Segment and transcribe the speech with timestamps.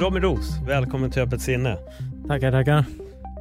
[0.00, 1.78] Robin Roos, välkommen till Öppet sinne.
[2.28, 2.84] Tackar, tackar.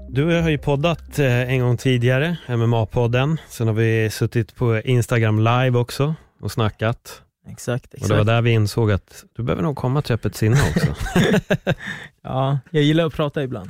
[0.09, 3.37] Du har ju poddat eh, en gång tidigare, MMA-podden.
[3.49, 7.21] Sen har vi suttit på Instagram live också och snackat.
[7.49, 8.03] Exakt, exakt.
[8.03, 10.87] Och det var där vi insåg att du behöver nog komma till Öppet sinne också.
[12.21, 13.69] ja, jag gillar att prata ibland.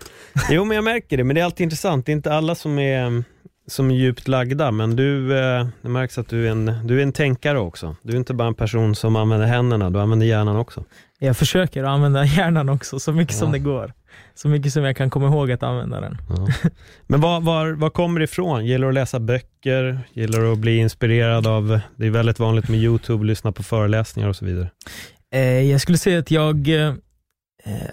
[0.50, 1.24] jo, men jag märker det.
[1.24, 2.06] Men det är alltid intressant.
[2.06, 3.24] Det är inte alla som är,
[3.68, 7.04] som är djupt lagda, men du, eh, det märks att du är, en, du är
[7.04, 7.96] en tänkare också.
[8.02, 10.84] Du är inte bara en person som använder händerna, du använder hjärnan också.
[11.20, 13.40] Jag försöker använda hjärnan också, så mycket ja.
[13.40, 13.94] som det går.
[14.36, 16.18] Så mycket som jag kan komma ihåg att använda den.
[16.30, 16.48] Ja.
[17.08, 18.66] Men vad, var, vad kommer det ifrån?
[18.66, 20.00] Gillar du att läsa böcker?
[20.14, 24.30] Gillar du att bli inspirerad av, det är väldigt vanligt med YouTube, lyssna på föreläsningar
[24.30, 24.70] och så vidare.
[25.32, 26.94] Eh, jag skulle säga att jag, eh,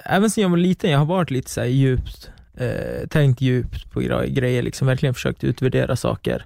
[0.04, 4.00] även sedan jag var liten, jag har varit lite så djupt, eh, tänkt djupt på
[4.26, 6.44] grejer, liksom verkligen försökt utvärdera saker.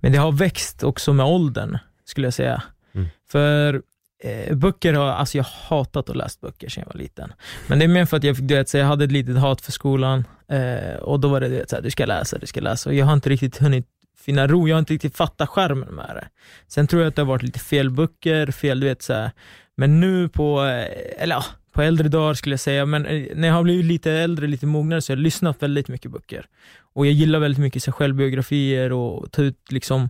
[0.00, 2.62] Men det har växt också med åldern, skulle jag säga.
[2.94, 3.08] Mm.
[3.30, 3.82] För
[4.20, 7.32] Eh, böcker har, alltså jag har hatat att läsa böcker sedan jag var liten.
[7.66, 9.60] Men det är mer för att jag, du vet, så jag hade ett litet hat
[9.60, 12.46] för skolan eh, och då var det, du vet, så här, du ska läsa, du
[12.46, 13.86] ska läsa och jag har inte riktigt hunnit
[14.18, 16.28] finna ro, jag har inte riktigt fattat skärmen med det.
[16.66, 19.30] Sen tror jag att det har varit lite fel böcker, fel, du vet så här.
[19.76, 23.48] Men nu på, eh, eller ja, på äldre dagar skulle jag säga, men eh, när
[23.48, 26.46] jag har blivit lite äldre, lite mognare, så har jag lyssnat väldigt mycket böcker.
[26.94, 30.08] Och jag gillar väldigt mycket så självbiografier och ta ut liksom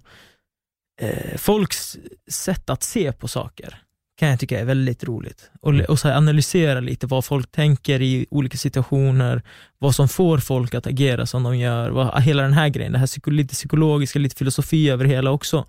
[1.01, 1.99] eh, folks
[2.31, 3.83] sätt att se på saker
[4.19, 5.51] kan jag tycka är väldigt roligt.
[5.61, 5.85] Och, mm.
[5.89, 9.43] och så analysera lite vad folk tänker i olika situationer,
[9.79, 12.99] vad som får folk att agera som de gör, vad, hela den här grejen, det
[12.99, 15.65] här lite psykologiska, lite filosofi över hela också.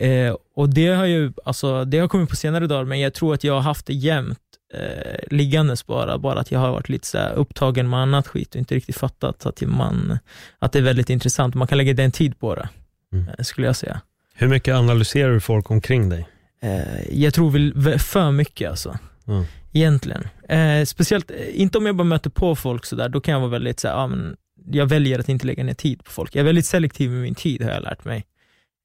[0.00, 3.34] Eh, och det har ju, alltså, det har kommit på senare dagar, men jag tror
[3.34, 4.38] att jag har haft det jämt
[4.74, 8.58] eh, liggandes bara, bara att jag har varit lite så upptagen med annat skit och
[8.58, 10.18] inte riktigt fattat att, man,
[10.58, 11.54] att det är väldigt intressant.
[11.54, 12.68] Man kan lägga den tid på det,
[13.12, 13.28] mm.
[13.28, 14.00] Eh, skulle jag säga.
[14.34, 16.26] Hur mycket analyserar du folk omkring dig?
[16.64, 18.98] Eh, jag tror väl för mycket alltså.
[19.26, 19.44] Mm.
[19.72, 20.28] Egentligen.
[20.48, 23.50] Eh, speciellt, eh, inte om jag bara möter på folk sådär, då kan jag vara
[23.50, 24.36] väldigt såhär, ah, men
[24.70, 26.34] jag väljer att inte lägga ner tid på folk.
[26.34, 28.24] Jag är väldigt selektiv med min tid har jag lärt mig.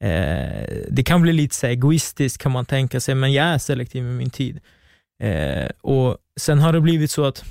[0.04, 4.04] Eh, det kan bli lite så egoistiskt kan man tänka sig, men jag är selektiv
[4.04, 4.60] med min tid.
[5.24, 7.44] Eh, och Sen har det blivit så att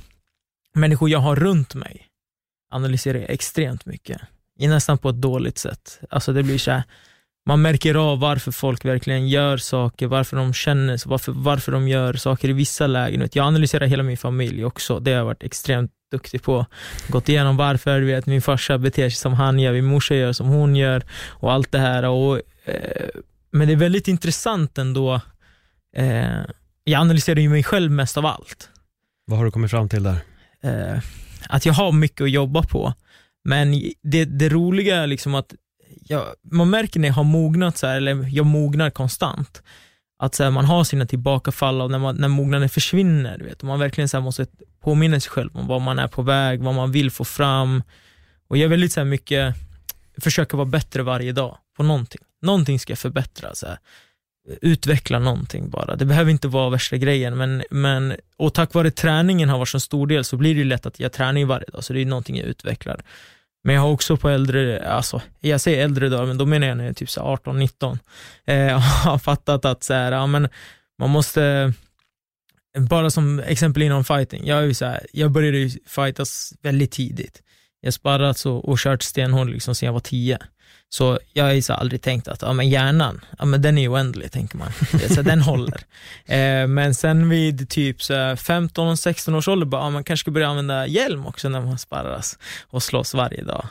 [0.74, 2.06] människor jag har runt mig
[2.70, 4.20] analyserar jag extremt mycket.
[4.58, 6.00] Nästan på ett dåligt sätt.
[6.10, 6.82] Alltså det blir så här,
[7.48, 12.14] man märker av varför folk verkligen gör saker, varför de känner varför, varför de gör
[12.14, 13.28] saker i vissa lägen.
[13.32, 16.66] Jag analyserar hela min familj också, det har jag varit extremt duktig på.
[17.08, 20.46] Gått igenom varför vet, min farsa beter sig som han gör, min morsa gör som
[20.46, 22.02] hon gör och allt det här.
[22.02, 23.08] Och, eh,
[23.50, 25.20] men det är väldigt intressant ändå.
[25.96, 26.40] Eh,
[26.84, 28.70] jag analyserar ju mig själv mest av allt.
[29.26, 30.16] Vad har du kommit fram till där?
[30.62, 30.98] Eh,
[31.48, 32.94] att jag har mycket att jobba på.
[33.44, 35.54] Men det, det roliga är liksom att
[36.08, 39.62] jag, man märker när jag har mognat, så här, eller jag mognar konstant,
[40.18, 43.66] att så här, man har sina tillbakafall och när, man, när mognaden försvinner, vet, och
[43.66, 44.46] man verkligen så här, måste
[44.80, 47.82] påminna sig själv om vad man är på väg, vad man vill få fram.
[48.48, 49.54] Och jag är väldigt så här, mycket,
[50.20, 52.20] försöker vara bättre varje dag på någonting.
[52.42, 53.54] Någonting ska jag förbättra.
[53.54, 53.78] Så här.
[54.60, 55.96] Utveckla någonting bara.
[55.96, 59.80] Det behöver inte vara värsta grejen, men, men och tack vare träningen har varit så
[59.80, 62.36] stor del så blir det lätt att jag tränar varje dag, så det är någonting
[62.36, 63.00] jag utvecklar.
[63.68, 66.76] Men jag har också på äldre, alltså jag säger äldre då, men då menar jag
[66.76, 67.98] när jag är typ 18-19,
[68.46, 70.48] eh, har fattat att så här, ja, men
[70.98, 71.72] man måste,
[72.78, 76.92] bara som exempel inom fighting, jag, är ju så här, jag började ju fightas väldigt
[76.92, 77.42] tidigt.
[77.80, 80.38] Jag sparrat och, och kört stenhårt liksom sen jag var 10.
[80.90, 84.32] Så jag har så aldrig tänkt att ja, men hjärnan, ja, men den är oändlig,
[84.32, 84.72] tänker man.
[85.14, 85.80] Så den håller.
[86.26, 90.86] Eh, men sen vid typ 15-16 års ålder, bara, ja, man kanske ska börja använda
[90.86, 93.68] hjälm också när man sparras och slåss varje dag.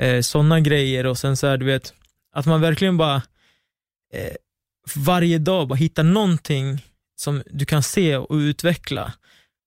[0.00, 1.92] Eh, Sådana grejer och sen så här, du vet,
[2.34, 3.22] att man verkligen bara
[4.14, 4.34] eh,
[4.96, 6.84] varje dag bara hittar någonting
[7.16, 9.12] som du kan se och utveckla.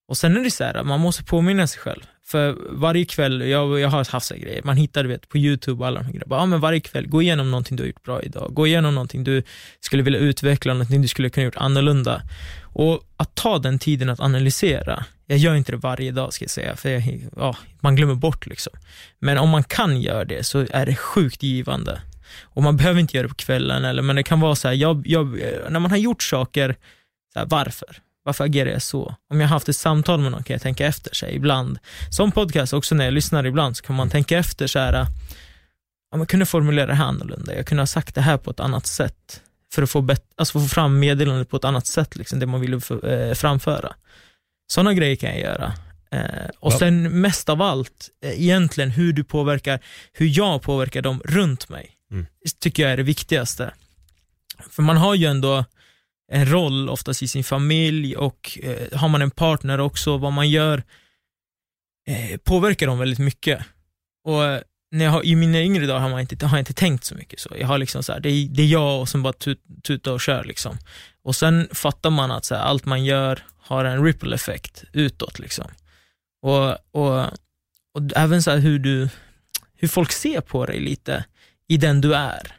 [0.08, 2.02] Och sen är det så här, man måste påminna sig själv.
[2.26, 5.80] För varje kväll, jag, jag har haft så grejer, man hittar du vet, på YouTube
[5.82, 6.36] och alla de här grejerna.
[6.36, 8.54] Ja, men varje kväll, gå igenom någonting du har gjort bra idag.
[8.54, 9.44] Gå igenom någonting du
[9.80, 12.22] skulle vilja utveckla, någonting du skulle kunna gjort annorlunda.
[12.62, 16.50] Och att ta den tiden att analysera Jag gör inte det varje dag ska jag
[16.50, 18.74] säga, för jag, ja, man glömmer bort liksom.
[19.20, 22.02] Men om man kan göra det så är det sjukt givande.
[22.42, 24.76] Och man behöver inte göra det på kvällen, eller, men det kan vara så här,
[24.76, 25.28] jag, jag,
[25.70, 26.76] när man har gjort saker,
[27.34, 27.98] så här, varför?
[28.24, 29.16] Varför agerar jag så?
[29.30, 31.80] Om jag har haft ett samtal med någon kan jag tänka efter sig ibland.
[32.10, 35.06] Som podcast också när jag lyssnar ibland så kan man tänka efter så här,
[36.12, 38.60] om jag kunde formulera det här annorlunda, jag kunde ha sagt det här på ett
[38.60, 39.42] annat sätt
[39.74, 42.62] för att få, bet- alltså få fram meddelandet på ett annat sätt, liksom, det man
[42.62, 43.94] ville eh, framföra.
[44.68, 45.74] Sådana grejer kan jag göra.
[46.12, 46.80] Eh, och Ja.
[46.80, 49.80] sen mest av allt, eh, egentligen hur du påverkar,
[50.14, 52.26] hur jag påverkar dem runt mig, Mm.
[52.60, 53.74] tycker jag är det viktigaste.
[54.70, 55.66] För man har ju ändå
[56.34, 60.50] en roll oftast i sin familj och eh, har man en partner också, vad man
[60.50, 60.84] gör
[62.08, 63.66] eh, påverkar dem väldigt mycket.
[64.26, 66.74] Och eh, när jag har, I mina yngre dagar har, man inte, har jag inte
[66.74, 67.50] tänkt så mycket så.
[67.60, 70.14] Jag har liksom så här, det, är, det är jag och sen bara tut, tuta
[70.14, 70.78] och kör liksom.
[71.24, 75.40] Och sen fattar man att så här, allt man gör har en ripple effekt utåt
[75.40, 75.66] liksom.
[76.42, 77.26] Och, och,
[77.94, 79.10] och även så här hur du,
[79.76, 81.26] hur folk ser på dig lite
[81.68, 82.56] i den du är.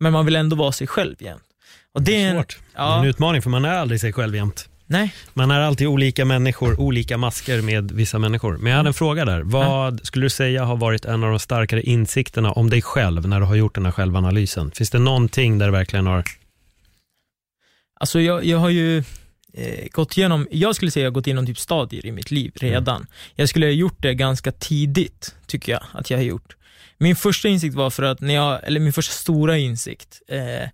[0.00, 1.51] Men man vill ändå vara sig själv jämt.
[1.94, 2.58] Och det är en, Svårt.
[2.72, 4.68] Det är ja, en utmaning för man är aldrig sig själv jämt.
[4.86, 8.56] nej, Man är alltid olika människor, olika masker med vissa människor.
[8.56, 9.42] Men jag hade en fråga där.
[9.42, 13.40] Vad skulle du säga har varit en av de starkare insikterna om dig själv när
[13.40, 14.70] du har gjort den här självanalysen?
[14.70, 16.24] Finns det någonting där du verkligen har...
[18.00, 18.98] Alltså jag, jag har ju
[19.54, 22.52] eh, gått igenom, jag skulle säga jag har gått igenom typ stadier i mitt liv
[22.54, 23.06] redan.
[23.34, 26.56] Jag skulle ha gjort det ganska tidigt, tycker jag att jag har gjort.
[26.98, 30.68] Min första insikt var för att när jag, eller min första stora insikt, eh,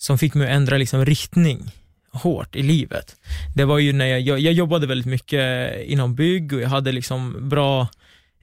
[0.00, 1.72] som fick mig att ändra liksom riktning
[2.12, 3.16] hårt i livet.
[3.54, 6.92] Det var ju när jag, jag, jag jobbade väldigt mycket inom bygg och jag hade
[6.92, 7.88] liksom bra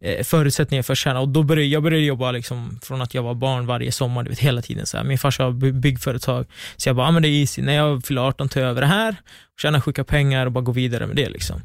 [0.02, 3.24] eh, förutsättningar för att tjäna och då började jag började jobba liksom från att jag
[3.24, 4.86] var barn varje sommar, du vet, hela tiden.
[4.86, 5.04] Så här.
[5.04, 6.46] Min farsa har byggföretag,
[6.78, 8.82] så jag bara, ah, men det är easy, när jag fyller 18 tar jag över
[8.82, 9.16] det här,
[9.62, 11.30] tjänar sjuka pengar och bara går vidare med det.
[11.30, 11.62] Liksom.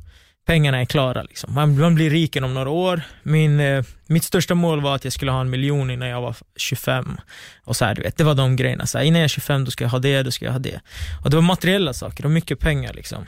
[0.46, 1.54] Pengarna är klara, liksom.
[1.54, 3.02] man, man blir rik om några år.
[3.22, 6.36] Min, eh, mitt största mål var att jag skulle ha en miljon innan jag var
[6.56, 7.20] 25.
[7.64, 9.64] Och så här, du vet, det var de grejerna, så här, innan jag är 25
[9.64, 10.80] då ska jag ha det, då ska jag ha det.
[11.24, 12.92] Och det var materiella saker och mycket pengar.
[12.92, 13.24] Liksom.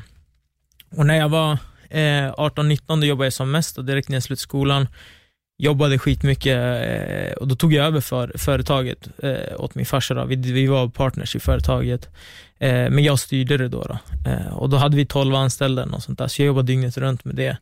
[0.96, 1.52] Och när jag var
[1.90, 4.88] eh, 18-19 då jobbade jag som mest och direkt när jag slutade skolan
[5.64, 10.14] jobbade skitmycket eh, och då tog jag över för, företaget eh, åt min farsa.
[10.14, 10.24] Då.
[10.24, 12.08] Vi, vi var partners i företaget,
[12.58, 13.82] eh, men jag styrde det då.
[13.82, 13.98] då.
[14.30, 17.24] Eh, och då hade vi 12 anställda och sånt där, så jag jobbade dygnet runt
[17.24, 17.56] med det.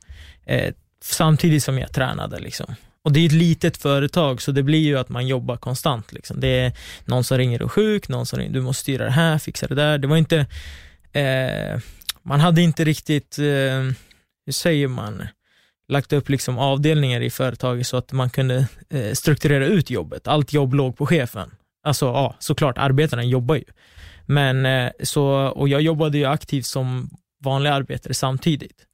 [0.47, 2.39] Eh, samtidigt som jag tränade.
[2.39, 2.75] Liksom.
[3.05, 6.13] Och det är ett litet företag, så det blir ju att man jobbar konstant.
[6.13, 6.41] Liksom.
[6.41, 6.73] Det är
[7.05, 9.67] någon som ringer och är sjuk, någon som ringer, du måste styra det här, fixa
[9.67, 9.99] det där.
[9.99, 10.47] Det var inte,
[11.13, 11.81] eh,
[12.23, 13.45] man hade inte riktigt, eh,
[14.47, 15.23] hur säger man,
[15.93, 20.29] lagt upp liksom avdelningar i företaget så att man kunde eh, strukturera ut jobbet.
[20.29, 21.51] Allt jobb låg på chefen.
[21.87, 23.65] Alltså ja, såklart, arbetarna jobbar ju.
[24.27, 27.11] Men eh, så, och jag jobbade ju aktivt som
[27.45, 28.87] vanlig arbetare samtidigt.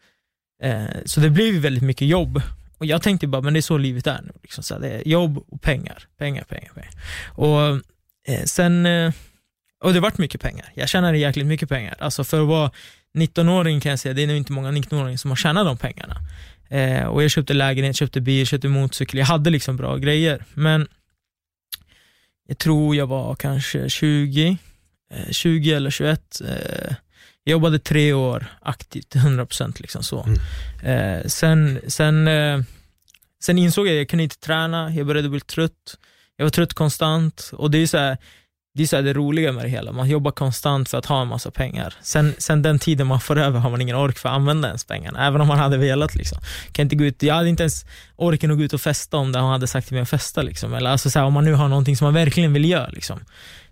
[0.62, 2.42] Eh, så det blev ju väldigt mycket jobb.
[2.78, 4.32] Och jag tänkte bara, men det är så livet är nu.
[4.42, 6.90] Liksom, så här, det är jobb och pengar, pengar, pengar, pengar.
[7.26, 7.80] Och
[8.28, 9.12] eh, sen, eh,
[9.84, 10.72] och det vart mycket pengar.
[10.74, 11.96] Jag tjänade jäkligt mycket pengar.
[11.98, 12.70] Alltså för att vara
[13.18, 16.16] 19-åring kan jag säga, det är nog inte många 19-åringar som har tjänat de pengarna.
[16.68, 19.18] Eh, och jag köpte lägenhet, köpte bil, köpte motorcykel.
[19.18, 20.44] Jag hade liksom bra grejer.
[20.54, 20.88] Men
[22.48, 24.58] jag tror jag var kanske 20,
[25.10, 26.40] eh, 20 eller 21.
[26.40, 26.94] Eh,
[27.44, 30.26] jag jobbade tre år aktivt, 100% liksom så.
[30.82, 31.18] Mm.
[31.20, 32.60] Eh, sen, sen, eh,
[33.42, 35.98] sen insåg jag att jag kunde inte träna, jag började bli trött.
[36.36, 38.18] Jag var trött konstant och det är så här,
[38.78, 41.28] det är så det roliga med det hela, man jobbar konstant för att ha en
[41.28, 41.94] massa pengar.
[42.02, 44.84] Sen, sen den tiden man får över har man ingen ork för att använda ens
[44.84, 46.14] pengarna, även om man hade velat.
[46.14, 46.38] Liksom.
[46.72, 47.84] Kan inte gå ut, jag hade inte ens
[48.16, 50.42] orken att gå ut och festa om det han hade sagt till mig att festa.
[50.42, 50.74] Liksom.
[50.74, 52.88] Eller alltså, så här, om man nu har någonting som man verkligen vill göra.
[52.88, 53.20] Liksom.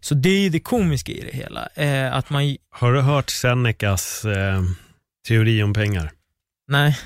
[0.01, 1.69] Så det är det komiska i det hela.
[1.75, 4.63] Eh, att man, Har du hört Senecas eh,
[5.29, 6.11] teori om pengar?
[6.69, 6.99] nej,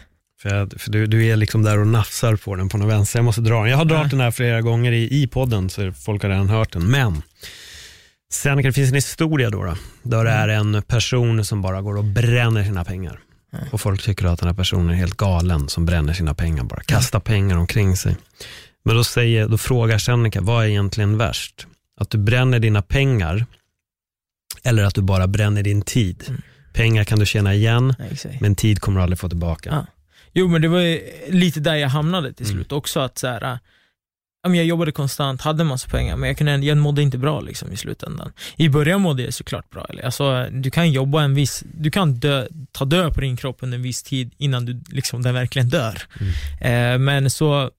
[0.43, 3.19] För, för du, du är liksom där och nafsar på den på något vänster.
[3.19, 3.71] Jag måste dra den.
[3.71, 6.73] Jag har dragit den här flera gånger i, i podden, så folk har redan hört
[6.73, 6.87] den.
[6.91, 7.23] Men
[8.31, 9.59] Seneca, det finns en historia då,
[10.03, 13.21] då där det är en person som bara går och bränner sina pengar.
[13.53, 13.65] Mm.
[13.73, 16.81] Och folk tycker att den här personen är helt galen som bränner sina pengar bara.
[16.83, 18.17] Kastar pengar omkring sig.
[18.85, 21.67] Men då, säger, då frågar Seneca, vad är egentligen värst?
[22.01, 23.47] Att du bränner dina pengar
[24.63, 26.25] eller att du bara bränner din tid?
[26.29, 26.43] Mm.
[26.73, 27.95] Pengar kan du tjäna igen,
[28.41, 29.71] men tid kommer du aldrig få tillbaka.
[29.73, 29.87] Ja.
[30.33, 30.99] Jo men det var
[31.33, 32.57] lite där jag hamnade till Mm.
[32.57, 33.01] slut också.
[33.01, 33.59] att så här,
[34.43, 37.77] Jag jobbade konstant, hade massa pengar, men jag, kunde, jag mådde inte bra liksom, i
[37.77, 38.33] slutändan.
[38.57, 39.87] I början mådde jag såklart bra.
[39.89, 40.03] Eller?
[40.03, 43.77] Alltså, du kan jobba en viss, du kan dö, ta död på din kropp under
[43.77, 46.03] en viss tid innan du liksom, den verkligen dör.
[46.61, 46.95] Mm.
[46.95, 47.71] Eh, men så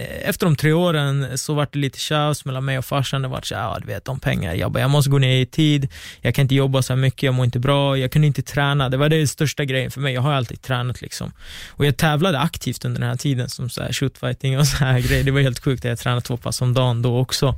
[0.00, 3.22] Eh, efter de tre åren så vart det lite tjafs mellan mig och farsan.
[3.22, 4.54] Det vart så ja du vet om pengar.
[4.54, 5.88] Jag bara, jag måste gå ner i tid.
[6.20, 7.98] Jag kan inte jobba så här mycket, jag mår inte bra.
[7.98, 8.88] Jag kunde inte träna.
[8.88, 10.14] Det var det största grejen för mig.
[10.14, 11.32] Jag har alltid tränat liksom.
[11.68, 15.00] Och jag tävlade aktivt under den här tiden som så här shootfighting och så här
[15.08, 15.24] grejer.
[15.24, 15.84] Det var helt sjukt.
[15.84, 17.54] Jag tränade två pass om dagen då också.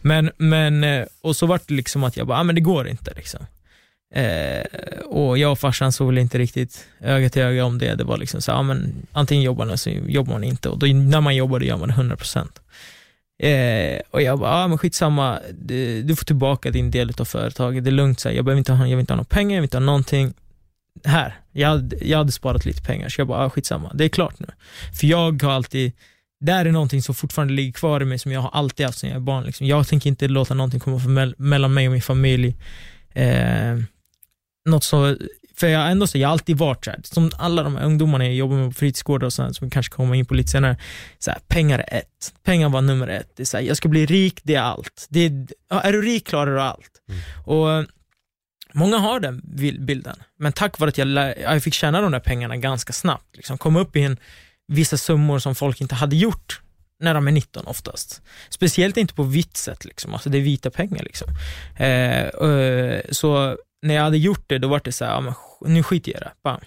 [0.00, 2.88] Men, men eh, och så vart det liksom att jag bara, ah, men det går
[2.88, 3.46] inte liksom.
[4.14, 4.64] Eh,
[5.04, 7.94] och jag och farsan såg väl inte riktigt öga till öga om det.
[7.94, 10.68] Det var liksom så, ja men antingen jobbar man eller så jobbar man inte.
[10.68, 12.48] Och då, när man jobbar, då gör man det 100%.
[13.38, 17.84] Eh, och jag bara, ja men skitsamma, du, du får tillbaka din del av företaget,
[17.84, 19.54] det är lugnt, så här, jag, behöver inte ha, jag vill inte ha några pengar,
[19.54, 20.34] jag vill inte ha någonting.
[21.04, 24.08] Här, jag hade, jag hade sparat lite pengar, så jag bara, ja, skitsamma, det är
[24.08, 24.46] klart nu.
[25.00, 25.92] För jag har alltid,
[26.40, 28.98] det här är någonting som fortfarande ligger kvar i mig, som jag har alltid haft
[28.98, 29.44] sedan jag är barn.
[29.44, 29.66] Liksom.
[29.66, 32.56] Jag tänker inte låta någonting komma för mellan mig och min familj.
[33.14, 33.76] Eh,
[34.66, 35.16] något så,
[35.54, 38.24] för jag ändå så, jag har alltid varit så här, som alla de här ungdomarna
[38.24, 40.76] jag jobbar med på fritidsgårdar och sånt, som vi kanske kommer in på lite senare,
[41.18, 42.34] så här, pengar är ett.
[42.44, 43.30] Pengar var nummer ett.
[43.36, 45.06] Det är så här, jag ska bli rik, det är allt.
[45.08, 46.90] Det är, är du rik klarar du allt.
[47.08, 47.20] Mm.
[47.44, 47.86] Och
[48.76, 49.42] Många har den
[49.86, 53.58] bilden, men tack vare att jag, jag fick tjäna de där pengarna ganska snabbt, liksom,
[53.58, 54.16] kom upp i en,
[54.68, 56.60] vissa summor som folk inte hade gjort
[57.00, 58.22] när de är 19 oftast.
[58.48, 60.12] Speciellt inte på vitt sätt, liksom.
[60.12, 61.04] alltså det är vita pengar.
[61.04, 61.28] Liksom.
[61.76, 63.56] Eh, eh, så
[63.86, 65.34] när jag hade gjort det, då var det så här, ja, men,
[65.74, 66.32] nu skiter jag i det.
[66.44, 66.60] Bam.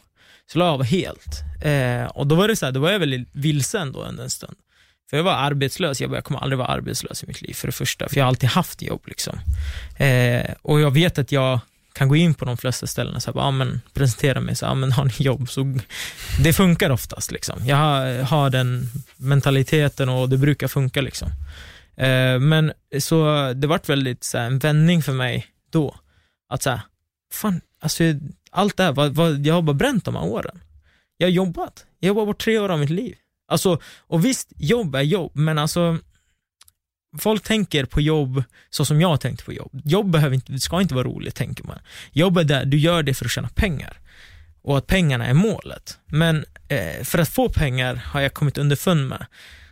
[0.52, 1.44] Så la jag av helt.
[1.62, 4.56] Eh, och då var det så här, då var jag väldigt vilsen då en stund.
[5.10, 7.68] För jag var arbetslös, jag, bara, jag kommer aldrig vara arbetslös i mitt liv för
[7.68, 9.02] det första, för jag har alltid haft jobb.
[9.08, 9.40] Liksom.
[9.98, 11.60] Eh, och jag vet att jag
[11.94, 15.06] kan gå in på de flesta ställen och ja, presentera mig, så, ja, men har
[15.06, 15.50] ni jobb?
[15.50, 15.80] Så,
[16.44, 17.32] det funkar oftast.
[17.32, 17.66] Liksom.
[17.66, 21.02] Jag har, har den mentaliteten och det brukar funka.
[21.02, 21.30] Liksom.
[21.98, 25.96] Eh, men så det vart väldigt så här, en vändning för mig då.
[26.50, 26.82] Att så här,
[27.31, 28.03] fan, alltså
[28.51, 30.62] allt det här, vad, vad, jag har bara bränt de här åren.
[31.17, 31.86] Jag har jobbat.
[32.00, 33.15] Jag har jobbat bort tre år av mitt liv.
[33.48, 35.98] Alltså, och visst, jobb är jobb, men alltså
[37.17, 39.81] folk tänker på jobb så som jag tänkte på jobb.
[39.83, 41.79] Jobb behöver inte, ska inte vara roligt, tänker man.
[42.12, 43.98] Jobb är där du gör det för att tjäna pengar
[44.62, 46.00] och att pengarna är målet.
[46.05, 49.25] Men eh, för att få pengar har jag kommit underfund med.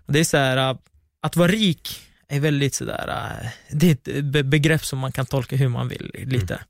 [0.05, 0.77] Det är så här, eh,
[1.21, 5.55] att vara rik är väldigt sådär, eh, det är ett begrepp som man kan tolka
[5.55, 6.53] hur man vill lite.
[6.53, 6.65] Mm.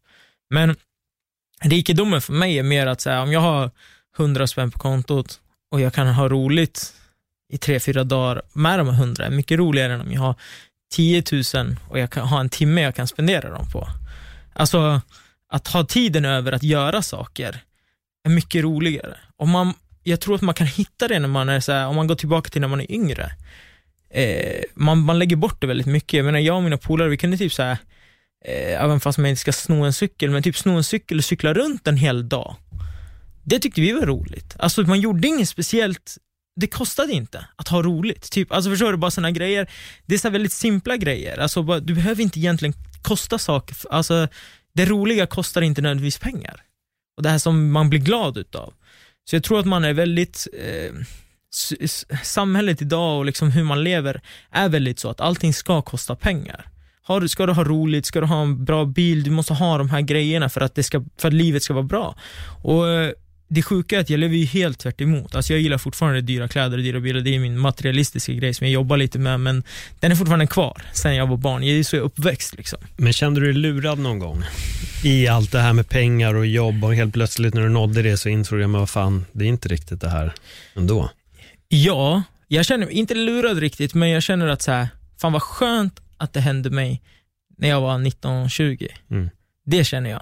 [0.50, 0.76] Men
[1.62, 3.72] rikedomen för mig är mer att säga, om jag har
[4.20, 6.94] 100 spänn på kontot och jag kan ha roligt
[7.50, 10.36] i tre, fyra dagar med de här 100 är mycket roligare än om jag har
[10.92, 11.24] 10
[11.54, 13.88] 000 och jag kan ha en timme jag kan spendera dem på.
[14.54, 15.02] Alltså,
[15.50, 17.62] att ha tiden över att göra saker
[18.24, 19.18] är mycket roligare.
[19.36, 19.74] Och man,
[20.04, 22.16] jag tror att man kan hitta det när man är så här, om man går
[22.16, 23.32] tillbaka till när man är yngre.
[24.10, 26.18] Eh, man, man lägger bort det väldigt mycket.
[26.18, 27.78] Jag menar, jag och mina polare, vi kunde typ så här,
[28.46, 31.26] eh, även fast man inte ska sno en cykel, men typ sno en cykel och
[31.26, 32.56] cykla runt en hel dag.
[33.44, 34.56] Det tyckte vi var roligt.
[34.60, 36.18] Alltså man gjorde inget speciellt
[36.60, 38.32] det kostade inte att ha roligt.
[38.32, 39.70] Typ, alltså förstår du, bara sådana grejer.
[40.06, 41.38] Det är så väldigt simpla grejer.
[41.38, 43.78] Alltså, bara, du behöver inte egentligen kosta saker.
[43.90, 44.28] Alltså,
[44.74, 46.62] det roliga kostar inte nödvändigtvis pengar.
[47.18, 48.74] Och det här som man blir glad utav.
[49.30, 50.94] Så jag tror att man är väldigt, eh,
[52.24, 56.70] samhället idag och liksom hur man lever är väldigt så att allting ska kosta pengar.
[57.08, 59.78] Har du, ska du ha roligt, ska du ha en bra bil, du måste ha
[59.78, 62.16] de här grejerna för att, det ska, för att livet ska vara bra.
[62.64, 63.12] Och eh,
[63.48, 65.36] det sjuka är att jag lever ju helt tvärt emot.
[65.36, 68.68] Alltså jag gillar fortfarande dyra kläder och dyra bilar, det är min materialistiska grej som
[68.68, 69.64] jag jobbar lite med, men
[70.00, 71.64] den är fortfarande kvar sen jag var barn.
[71.64, 72.80] Jag är så uppväxt liksom.
[72.98, 74.44] Men kände du dig lurad någon gång?
[75.04, 78.18] I allt det här med pengar och jobb och helt plötsligt när du nådde det
[78.18, 80.34] så insåg jag, men vad fan, det är inte riktigt det här
[80.76, 81.10] ändå.
[81.68, 84.88] Ja, jag känner mig inte lurad riktigt, men jag känner att så här,
[85.22, 87.02] fan vad skönt att det hände mig
[87.58, 88.88] när jag var 19-20.
[89.12, 89.30] Mm.
[89.66, 90.22] Det känner jag.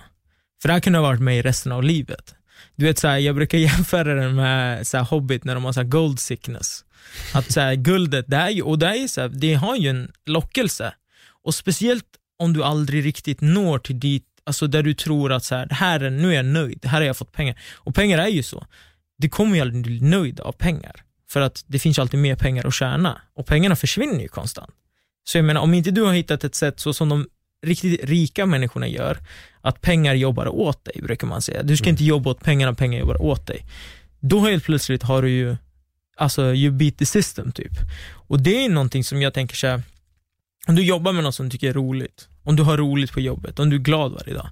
[0.61, 2.35] För det här kunde ha varit mig resten av livet.
[2.75, 5.73] Du vet, så här, jag brukar jämföra den med så här, Hobbit när de har
[5.73, 6.85] så här, gold sickness.
[7.33, 9.89] Att så här, guldet, det, är ju, och det, är så här, det har ju
[9.89, 10.93] en lockelse.
[11.43, 12.05] Och speciellt
[12.39, 15.99] om du aldrig riktigt når till dit, alltså där du tror att så här, här
[15.99, 17.59] är, nu är jag nöjd, här har jag fått pengar.
[17.73, 18.65] Och pengar är ju så.
[19.17, 21.01] Du kommer ju aldrig bli nöjd av pengar.
[21.29, 23.21] För att det finns alltid mer pengar att tjäna.
[23.35, 24.73] Och pengarna försvinner ju konstant.
[25.27, 27.27] Så jag menar, om inte du har hittat ett sätt så som de
[27.65, 29.17] riktigt rika människorna gör,
[29.61, 31.63] att pengar jobbar åt dig, brukar man säga.
[31.63, 31.93] Du ska mm.
[31.93, 33.65] inte jobba åt pengarna, pengar jobbar åt dig.
[34.19, 35.55] Då helt plötsligt har du ju,
[36.17, 37.73] alltså you beat the system typ.
[38.11, 39.81] Och det är någonting som jag tänker så
[40.67, 43.19] om du jobbar med något som du tycker är roligt, om du har roligt på
[43.19, 44.49] jobbet, om du är glad varje dag,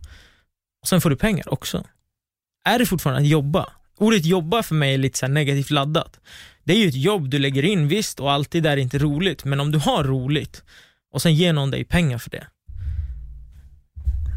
[0.82, 1.84] och sen får du pengar också.
[2.65, 3.70] Är det fortfarande att jobba?
[3.98, 6.20] Ordet jobba för mig är lite så negativt laddat.
[6.63, 9.46] Det är ju ett jobb du lägger in, visst, och alltid är det inte roligt,
[9.46, 10.63] men om du har roligt
[11.13, 12.48] och sen ger någon dig pengar för det,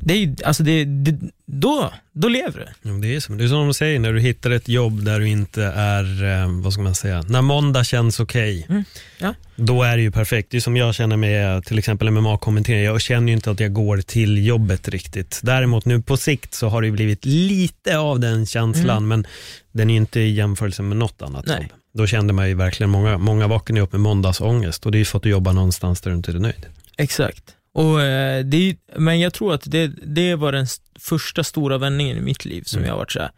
[0.02, 2.90] Det är ju, alltså det, det, då, då lever du.
[2.90, 5.21] Ja, det, är som, det är som de säger, när du hittar ett jobb där
[5.21, 8.85] du inte är, eh, vad ska man säga, när måndag känns okej, okay, Mm,
[9.18, 9.35] ja.
[9.56, 10.50] då är det ju perfekt.
[10.50, 13.73] Det är som jag känner med till exempel MMA-kommentering, jag känner ju inte att jag
[13.73, 15.40] går till jobbet riktigt.
[15.42, 19.09] Däremot nu på sikt så har det ju blivit lite av den känslan, Mm.
[19.09, 19.26] men
[19.73, 21.56] den är ju inte i jämförelse med något annat Nej.
[21.62, 21.71] jobb.
[21.97, 25.00] Då kände man ju verkligen, många, många vaknar ju upp med måndagsångest och det är
[25.00, 26.67] ju för att du jobbar någonstans där du inte är nöjd.
[26.97, 27.45] Exakt.
[27.75, 32.17] Och, eh, det men jag tror att det, det var den st- första stora vändningen
[32.17, 32.88] i mitt liv som Mm.
[32.91, 33.31] jag varit såhär,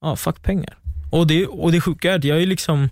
[0.00, 0.78] ja fuck pengar.
[1.10, 2.88] Och det, och det sjuka är att jag har ju liksom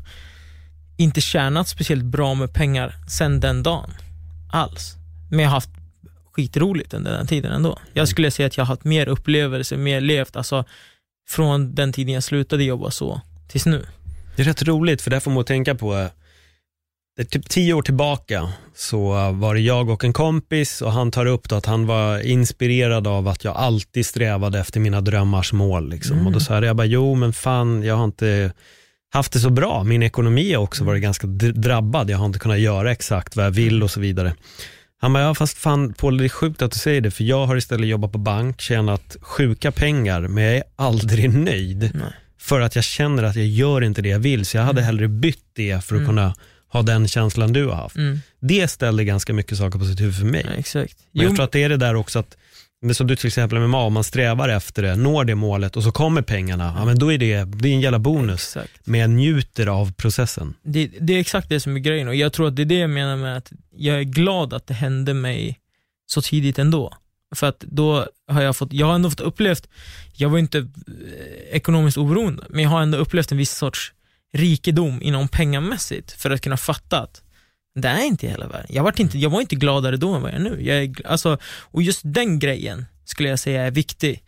[0.98, 3.90] inte tjänat speciellt bra med pengar sen den dagen.
[4.52, 4.94] Alls.
[5.30, 5.70] Men jag har haft
[6.32, 7.78] skitroligt under den tiden ändå.
[7.92, 10.64] Jag skulle säga att jag har haft mer upplevelser, mer levt, alltså
[11.28, 13.86] från den tiden jag slutade jobba så tills nu.
[14.36, 16.06] Det är rätt roligt för det får man tänka på, eh,
[17.16, 20.92] det är typ tio år tillbaka så eh, var det jag och en kompis och
[20.92, 25.00] han tar upp då att han var inspirerad av att jag alltid strävade efter mina
[25.00, 25.90] drömmars mål.
[25.90, 26.14] Liksom.
[26.14, 26.26] Mm.
[26.26, 28.52] Och då sa jag bara, jo men fan jag har inte
[29.12, 29.84] haft det så bra.
[29.84, 32.10] Min ekonomi har också varit ganska drabbad.
[32.10, 34.34] Jag har inte kunnat göra exakt vad jag vill och så vidare.
[35.00, 37.46] Han bara, ja fast fan Paul det är sjukt att du säger det för jag
[37.46, 41.90] har istället jobbat på bank, tjänat sjuka pengar men jag är aldrig nöjd.
[41.94, 42.12] Nej.
[42.40, 45.08] För att jag känner att jag gör inte det jag vill, så jag hade hellre
[45.08, 46.06] bytt det för att Mm.
[46.06, 46.34] kunna
[46.72, 47.96] ha den känslan du har haft.
[47.96, 48.20] Mm.
[48.40, 50.44] Det ställde ganska mycket saker på sitt huvud för mig.
[50.48, 50.96] Ja, exakt.
[51.12, 52.36] Men jag tror att det är det där också att,
[52.92, 55.82] som du till exempel med MMA, om man strävar efter det, når det målet och
[55.82, 58.56] så kommer pengarna, ja men då är det, det är en jävla bonus.
[58.56, 58.80] Exakt.
[58.84, 60.54] Men jag njuter av processen.
[60.62, 62.78] Det, det är exakt det som är grejen och jag tror att det är det
[62.78, 65.58] jag menar med att jag är glad att det hände mig
[66.06, 66.92] så tidigt ändå.
[67.34, 69.68] För att då har jag fått, jag har ändå fått upplevt,
[70.12, 70.64] jag var inte eh,
[71.50, 73.92] ekonomiskt oberoende, men jag har ändå upplevt en viss sorts
[74.32, 77.22] rikedom inom pengamässigt för att kunna fatta att
[77.74, 78.66] det är inte hela världen.
[78.68, 80.62] Jag var inte, jag var inte gladare då än vad jag är nu.
[80.62, 84.22] Jag är, alltså, och just den grejen skulle jag säga är viktig.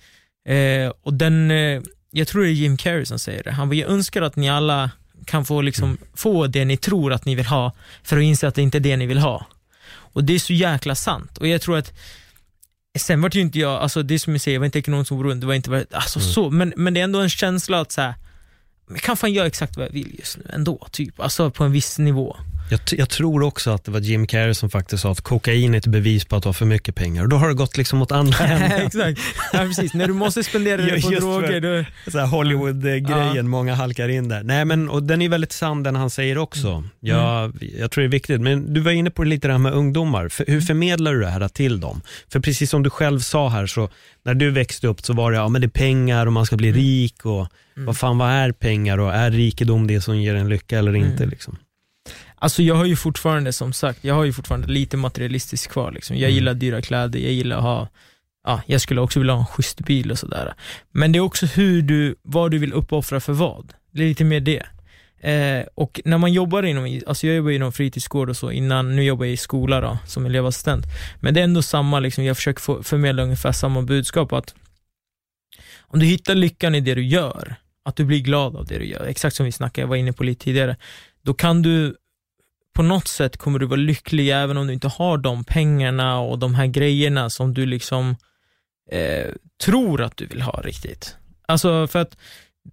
[0.49, 3.51] Eh, och den, eh, jag tror det är Jim Carrey som säger det.
[3.51, 4.91] Han bara, jag önskar att ni alla
[5.25, 8.55] kan få, liksom, få det ni tror att ni vill ha, för att inse att
[8.55, 9.47] det inte är det ni vill ha.
[9.87, 11.39] Och det är så jäkla sant.
[11.39, 11.93] Och jag tror att
[12.99, 14.79] Sen var det ju inte jag, alltså det är som jag säger, jag var inte
[14.79, 17.93] ekonomiskt oberoende, det var inte, alltså så, men, men det är ändå en känsla att
[17.93, 18.15] så här,
[18.89, 21.21] jag kan fan göra exakt vad jag vill just nu ändå, typ.
[21.21, 22.37] Alltså på en viss nivå.
[22.73, 25.79] Jag, jag tror också att det var Jim Carrey som faktiskt sa att kokain är
[25.79, 27.23] ett bevis på att du har för mycket pengar.
[27.23, 28.87] Och då har det gått liksom åt andra änden.
[28.87, 29.21] exakt,
[29.53, 29.95] ja, precis.
[29.95, 33.43] När du måste spendera det på droger, då, Hollywood-grejen, Ja.
[33.43, 34.43] många halkar in där.
[34.43, 36.69] Nej men, och den är väldigt sann den han säger också.
[36.69, 36.89] Mm.
[37.01, 39.59] Jag, jag tror det är viktigt, men du var inne på det lite det här
[39.59, 40.29] med ungdomar.
[40.29, 40.55] För, Mm.
[40.55, 42.01] hur förmedlar du det här till dem?
[42.33, 43.89] För precis som du själv sa här, så
[44.25, 46.57] när du växte upp så var det, ja men det är pengar och man ska
[46.57, 46.81] bli Mm.
[46.81, 50.79] rik och vad fan vad är pengar och är rikedom det som ger en lycka
[50.79, 51.17] eller inte?
[51.23, 51.29] Mm.
[51.31, 51.57] Liksom?
[52.43, 56.17] Alltså jag har ju fortfarande, som sagt, jag har ju fortfarande lite materialistiskt kvar liksom.
[56.17, 56.35] Jag Mm.
[56.35, 57.89] gillar dyra kläder, jag gillar att ha,
[58.47, 60.55] ja, jag skulle också vilja ha en schysst bil och sådär.
[60.93, 63.73] Men det är också hur du, vad du vill uppoffra för vad.
[63.93, 64.63] Det är lite mer det.
[65.31, 69.03] Eh, och när man jobbar inom, alltså jag jobbar inom fritidsgård och så innan, nu
[69.05, 70.85] jobbar jag i skola då, som elevassistent.
[71.21, 74.55] Men det är ändå samma, liksom, jag försöker få, förmedla ungefär samma budskap att
[75.81, 78.85] om du hittar lyckan i det du gör, att du blir glad av det du
[78.85, 80.77] gör, exakt som vi snackade, jag var inne på lite tidigare,
[81.23, 81.97] då kan du
[82.73, 86.39] på något sätt kommer du vara lycklig även om du inte har de pengarna och
[86.39, 88.17] de här grejerna som du liksom
[88.91, 89.31] eh,
[89.65, 91.17] tror att du vill ha riktigt.
[91.49, 92.17] Alltså för att,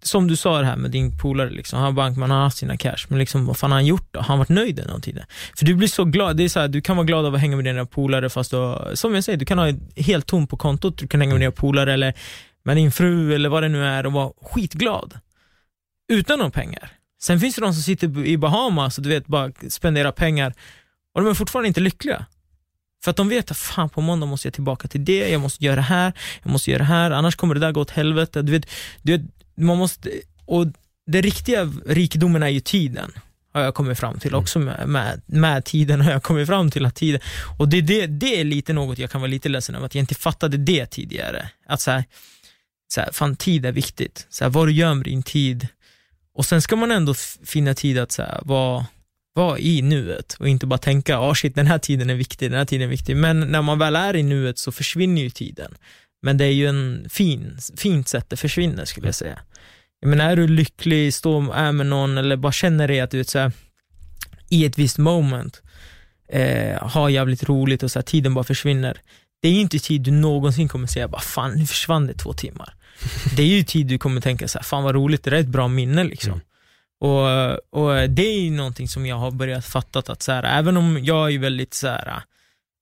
[0.02, 2.58] som du sa det här med din polare, liksom, han har bankman, han har haft
[2.58, 4.20] sina cash, men liksom, vad fan har han gjort då?
[4.20, 5.24] Har han varit nöjd den tiden?
[5.58, 7.42] För du blir så glad, det är så här, du kan vara glad av att
[7.42, 10.50] hänga med dina polare fast du, har- som jag säger, du kan ha helt tomt
[10.50, 12.14] på kontot, du kan hänga med dina polare eller
[12.64, 15.20] med din fru eller vad det nu är och vara skitglad.
[16.12, 16.92] Utan några pengar.
[17.21, 20.53] Sen finns det de som sitter i Bahamas och du vet, bara spenderar pengar.
[21.15, 22.25] Och de är fortfarande inte lyckliga.
[23.03, 25.65] För att de vet att fan på måndag måste jag tillbaka till det, jag måste
[25.65, 28.41] göra det här, jag måste göra det här, annars kommer det där gå åt helvete.
[28.41, 28.69] Du vet,
[29.01, 29.21] du vet,
[29.55, 30.12] man måste,
[30.45, 30.67] och
[31.08, 33.12] det riktiga rikedomen är ju tiden,
[33.53, 34.36] har jag kommit fram till.
[34.36, 37.21] Också med, med, med tiden har jag kommit fram till att tiden,
[37.58, 40.01] och det, det, det är lite något jag kan vara lite ledsen över, att jag
[40.01, 41.49] inte fattade det tidigare.
[41.65, 42.03] Att så här,
[42.93, 45.67] så här, fan tid är viktigt, så här, vad du gör med din tid,
[46.39, 47.13] och sen ska man ändå
[47.45, 48.86] finna tid att så här, vara,
[49.34, 52.58] vara i nuet och inte bara tänka, ah shit den här tiden är viktig, den
[52.58, 53.17] här tiden är viktig.
[53.17, 55.73] Men när man väl är i nuet så försvinner ju tiden.
[56.21, 59.39] Men det är ju en fin, fint sätt det försvinner skulle jag säga.
[59.99, 63.19] Jag menar, är du lycklig, står är med någon eller bara känner dig att du
[63.19, 63.52] är så här,
[64.49, 65.62] i ett visst moment
[66.30, 69.02] eh, har jävligt roligt och så här, tiden bara försvinner.
[69.41, 72.34] Det är ju inte tid du någonsin kommer säga, bara fan nu försvann det två
[72.34, 72.73] timmar.
[73.36, 75.42] Det är ju tid du kommer tänka så här, fan vad roligt, det där är
[75.42, 76.34] ett bra minne liksom.
[76.34, 76.44] Mm.
[77.02, 80.78] Och, och det är ju någonting som jag har börjat fatta att så här, även
[80.78, 82.22] om jag är väldigt så här,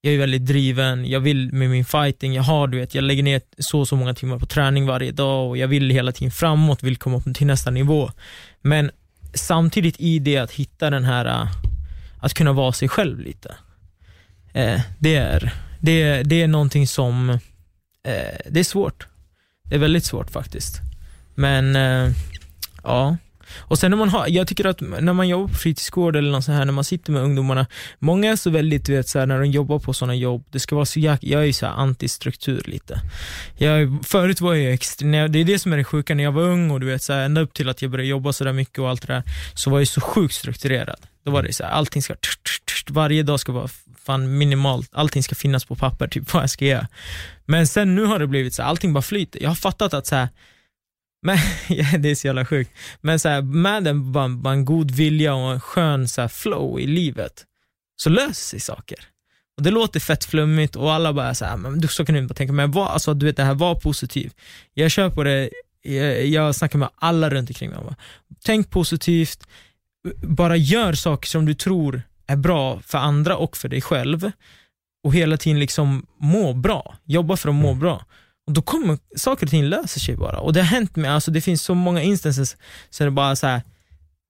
[0.02, 3.24] jag är väldigt driven, jag vill med min fighting, jag har du vet, jag lägger
[3.24, 6.32] ner så och så många timmar på träning varje dag och jag vill hela tiden
[6.32, 8.12] framåt, vill komma upp till nästa nivå.
[8.62, 8.92] Men
[9.34, 11.48] samtidigt i det att hitta den här,
[12.20, 13.56] att kunna vara sig själv lite.
[14.54, 17.30] Eh, det, är, det, det är någonting som,
[18.04, 19.08] eh, det är svårt.
[19.70, 20.82] Det är väldigt svårt faktiskt.
[21.36, 22.12] Men, eh,
[22.84, 23.18] ja.
[23.58, 26.44] Och sen när man har, jag tycker att när man jobbar på fritidsgård eller något
[26.44, 27.66] sånt här, när man sitter med ungdomarna,
[28.00, 30.60] många är så väldigt, du vet, så här, när de jobbar på sådana jobb, det
[30.60, 33.02] ska vara så jag, jag är ju så här antistruktur lite.
[33.58, 36.44] Jag, förut var jag extra, det är det som är det sjuka, när jag var
[36.44, 38.80] ung och du vet, så här, ända upp till att jag började jobba sådär mycket
[38.80, 41.00] och allt det där, så var jag så sjukt strukturerad.
[41.26, 42.16] Då var det så här, allting ska,
[42.90, 43.70] varje dag ska vara
[44.06, 46.88] fan minimalt, allting ska finnas på papper, typ vad jag ska göra.
[47.46, 49.44] Men sen nu har det blivit så här, allting bara flyter.
[49.44, 50.30] Jag har fattat att så här,
[51.22, 51.38] men,
[51.70, 52.72] ja, det är så jävla sjukt.
[53.02, 56.28] Men så här, med en, bara, bara en god vilja och en skön så här,
[56.28, 57.46] flow i livet,
[57.96, 59.00] så löser sig saker.
[59.58, 62.20] Och Det låter fett flummigt och alla bara så här, men du så kan du
[62.22, 64.34] inte bara tänka, men var, alltså, du vet det här, var positiv.
[64.74, 65.50] Jag kör på det,
[65.82, 67.80] jag, jag snackar med alla runt omkring mig.
[67.84, 67.96] Bara,
[68.44, 69.48] Tänk positivt,
[70.22, 74.32] bara gör saker som du tror är bra för andra och för dig själv.
[75.04, 78.06] Och hela tiden liksom må bra, jobba för att må bra.
[78.48, 80.40] Och då kommer saker och ting lösa sig bara.
[80.40, 82.58] Och det har hänt mig, alltså det finns så många instances
[82.90, 83.62] så det bara så här,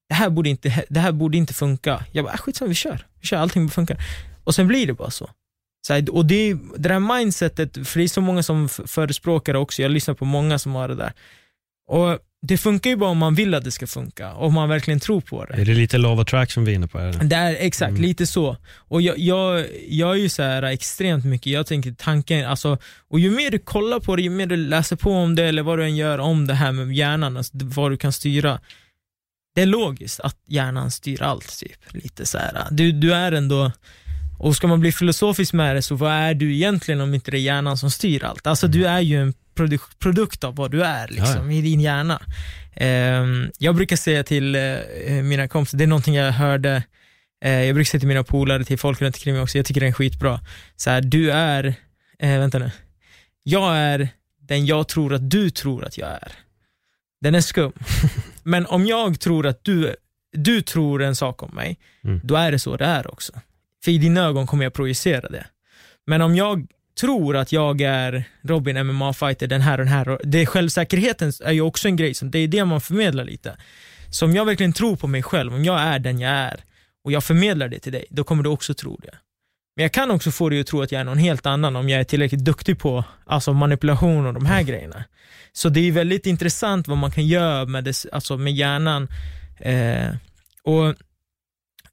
[0.10, 2.06] det här borde inte, det här borde inte funka.
[2.12, 3.08] Jag bara, äh, skitsamma vi kör.
[3.22, 3.98] Vi kör, allting funkar.
[4.44, 5.30] Och sen blir det bara så.
[5.88, 9.60] så här, och det, det där mindsetet, för det är så många som förespråkar det
[9.60, 11.14] också, jag lyssnar på många som har det där.
[11.88, 15.00] Och det funkar ju bara om man vill att det ska funka, om man verkligen
[15.00, 15.54] tror på det.
[15.54, 17.00] Är det lite love attraction vi är inne på?
[17.00, 17.24] Här?
[17.24, 18.02] Det är, exakt, mm.
[18.02, 18.58] lite så.
[18.76, 22.78] Och jag, jag, jag är ju så här extremt mycket, jag tänker tanken, alltså,
[23.10, 25.64] och ju mer du kollar på det, ju mer du läser på om det, eller
[25.64, 28.60] vad du än gör om det här med hjärnan, alltså, vad du kan styra.
[29.56, 31.80] Det är logiskt att hjärnan styr allt, typ.
[31.90, 32.68] Lite så här.
[32.72, 33.72] Du, du är ändå,
[34.40, 37.38] och ska man bli filosofisk med det, så vad är du egentligen om inte det
[37.38, 38.48] är hjärnan som styr allt?
[38.48, 42.22] Alltså du är ju en produ produkt av vad du är liksom, i din hjärna.
[43.22, 46.84] Um, jag brukar säga till uh, mina kompisar, det är någonting jag hörde,
[47.46, 49.82] uh, jag brukar säga till mina polare, till folk runt omkring mig också, jag tycker
[49.82, 50.40] det är skitbra.
[50.76, 51.66] Så här, du är,
[52.24, 52.72] uh, vänta nu,
[53.44, 54.10] jag är
[54.42, 56.32] den jag tror att du tror att jag är.
[57.22, 57.72] Den är skum.
[58.44, 59.96] Men om jag tror att du,
[60.32, 62.20] du tror en sak om mig, mm.
[62.24, 63.34] då är det så det är också.
[63.84, 65.46] För i dina ögon kommer jag projicera det.
[66.06, 66.68] Men om jag
[66.98, 70.20] tror att jag är Robin MMA-fighter, den här och den här.
[70.24, 73.58] Det självsäkerheten är ju också en grej, som, det är det man förmedlar lite.
[74.10, 76.64] Så om jag verkligen tror på mig själv, om jag är den jag är
[77.04, 79.14] och jag förmedlar det till dig, då kommer du också tro det.
[79.76, 81.90] Men jag kan också få dig att tro att jag är någon helt annan om
[81.90, 85.04] jag är tillräckligt duktig på alltså manipulation och de här grejerna.
[85.54, 89.08] Så det är väldigt intressant vad man kan göra med, det, alltså med hjärnan.
[89.60, 90.08] Eh,
[90.64, 90.96] och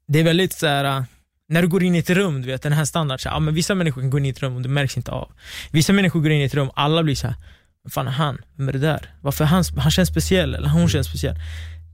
[0.07, 1.05] Det är väldigt så här,
[1.49, 3.53] när du går in i ett rum, du vet den här standard, så, ja, men
[3.53, 5.31] vissa människor kan gå in i ett rum och det märks inte av.
[5.71, 7.35] Vissa människor går in i ett rum, alla blir så här,
[7.83, 8.37] vad fan är han?
[8.55, 9.13] Vem är det där?
[9.21, 11.35] Varför han, han känns speciell, eller hon känns speciell.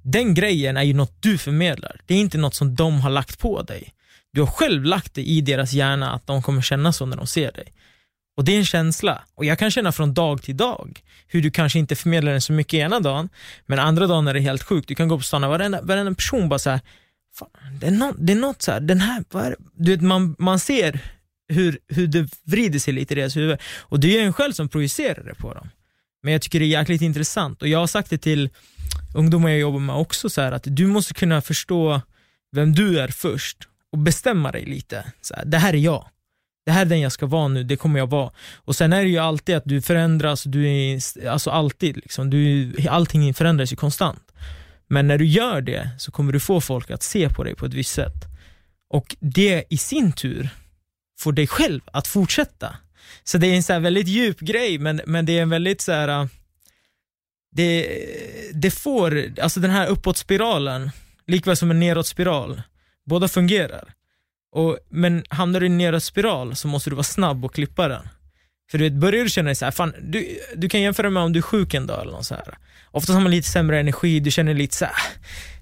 [0.04, 3.40] Den grejen är ju något du förmedlar, det är inte något som de har lagt
[3.40, 3.94] på dig.
[4.34, 7.28] Du har själv lagt det i deras hjärna att de kommer känna så när de
[7.28, 7.74] ser dig.
[8.38, 9.22] Och det är en känsla.
[9.36, 12.54] Och jag kan känna från dag till dag hur du kanske inte förmedlar den så
[12.54, 13.30] mycket ena dagen,
[13.66, 14.88] men andra dagen är det helt sjukt.
[14.88, 16.82] Du kan gå på stan och varenda, varenda person bara så här,
[17.36, 19.24] fan, det, är no, det är något så här, den här,
[19.74, 21.00] du vet, man, man ser
[21.48, 23.60] hur, hur det vrider sig lite i deras huvud.
[23.80, 25.70] Och det är en själv som projicerar det på dem.
[26.24, 28.50] Men jag tycker det är jäkligt intressant och jag har sagt det till
[29.16, 32.02] ungdomar jag jobbar med också, så här, att du måste kunna förstå
[32.52, 33.58] vem du är först
[33.92, 35.12] och bestämma dig lite.
[35.22, 36.08] Så här, det här är jag.
[36.66, 38.32] Det här är den jag ska vara nu, det kommer jag vara.
[38.56, 42.74] Och sen är det ju alltid att du förändras, du är, alltså alltid, liksom, du,
[42.90, 44.31] allting förändras ju konstant.
[44.92, 47.66] Men när du gör det så kommer du få folk att se på dig på
[47.66, 48.26] ett visst sätt.
[48.90, 50.50] Och det i sin tur
[51.20, 52.76] får dig själv att fortsätta.
[53.24, 55.92] Så det är en så väldigt djup grej, men, men det är en väldigt så
[55.92, 56.28] här, äh,
[57.52, 58.02] det,
[58.54, 60.92] det får, alltså den här uppåtspiralen,
[61.28, 62.62] likväl som en nedåtspiral,
[63.06, 63.94] båda fungerar.
[64.52, 68.08] Och, men hamnar du i en nedåtspiral så måste du vara snabb och klippa den.
[68.72, 71.24] För du vet, börjar du känna dig så här, fan, du, du kan jämföra med
[71.24, 72.58] om du är sjuk en dag eller något så här.
[72.92, 74.96] Ofta har man lite sämre energi, du känner lite så här,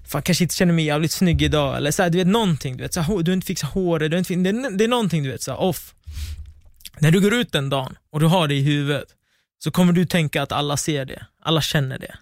[0.08, 2.82] fan kanske inte känner mig jävligt snygg idag, eller så här, du vet någonting, du
[2.82, 5.22] vet, så här, du har inte fixat håret, du inte, det, är, det är någonting
[5.22, 5.94] du vet, så här, off.
[6.98, 9.08] När du går ut den dagen och du har det i huvudet,
[9.64, 12.16] så kommer du tänka att alla ser det, alla känner det.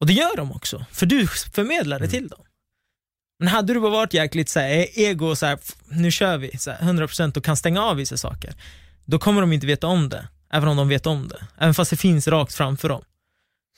[0.00, 2.10] Och det gör de också, för du förmedlar det mm.
[2.10, 2.44] till dem.
[3.38, 6.70] Men hade du bara varit jäkligt så här, ego så här, nu kör vi, så
[6.70, 8.54] här, 100% och kan stänga av vissa saker,
[9.04, 11.46] då kommer de inte veta om det, även om de vet om det.
[11.58, 13.02] Även fast det finns rakt framför dem.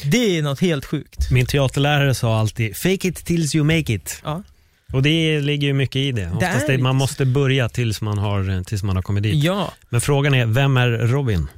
[0.05, 1.31] Det är något helt sjukt.
[1.31, 4.21] Min teaterlärare sa alltid, fake it tills you make it.
[4.25, 4.43] Ja.
[4.93, 6.31] Och det ligger ju mycket i det.
[6.35, 9.45] Oftast det, man måste börja tills man har, tills man har kommit dit.
[9.45, 11.49] Ja, Men frågan är, vem är Robin?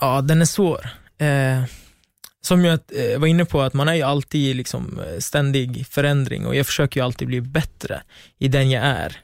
[0.00, 0.88] ja den är svår.
[1.18, 1.62] Eh,
[2.42, 2.80] som jag
[3.12, 6.56] eh, var inne på, att man är ju alltid i liksom eh, ständig förändring och
[6.56, 8.02] jag försöker ju alltid bli bättre
[8.38, 9.16] i den jag är.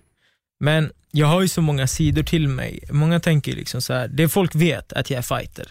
[0.60, 2.80] Men jag har ju så många sidor till mig.
[2.90, 5.68] Många tänker ju liksom så här, det folk vet att jag är fighter.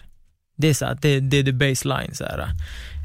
[0.56, 2.14] Det är så här, det, det är the baseline.
[2.14, 2.48] Så här.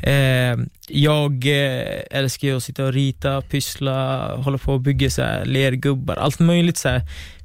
[0.04, 5.22] Eh, jag eh, älskar ju att sitta och rita, pyssla, hålla på och bygga så
[5.22, 7.02] här, lergubbar, allt möjligt så här,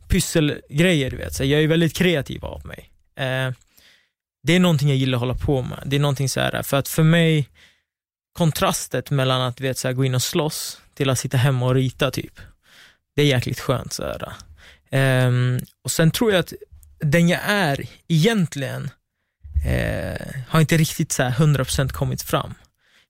[0.08, 1.10] pysselgrejer.
[1.10, 1.34] Du vet.
[1.34, 2.90] Så jag är väldigt kreativ av mig.
[3.16, 3.52] Eh,
[4.42, 5.82] det är någonting jag gillar att hålla på med.
[5.86, 7.48] Det är någonting så här, för att för mig,
[8.32, 11.74] kontrastet mellan att vet, så här, gå in och slåss till att sitta hemma och
[11.74, 12.40] rita typ,
[13.16, 13.92] det är jäkligt skönt.
[13.92, 14.14] Så
[14.92, 16.52] um, och sen tror jag att
[17.00, 18.90] den jag är egentligen
[19.66, 22.54] eh, har inte riktigt så här 100% kommit fram.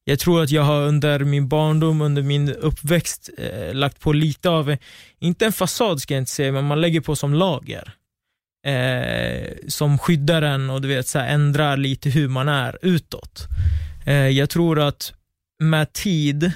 [0.04, 4.50] Jag tror att jag har under min barndom, under min uppväxt eh, lagt på lite
[4.50, 4.76] av,
[5.18, 7.94] inte en fasad ska jag inte säga, men man lägger på som lager.
[8.66, 13.46] Eh, som skyddar en och du vet, så här, ändrar lite hur man är utåt.
[14.06, 15.12] Eh, jag tror att
[15.62, 16.52] med tid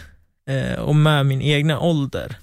[0.49, 2.37] eh, och med min egna ålder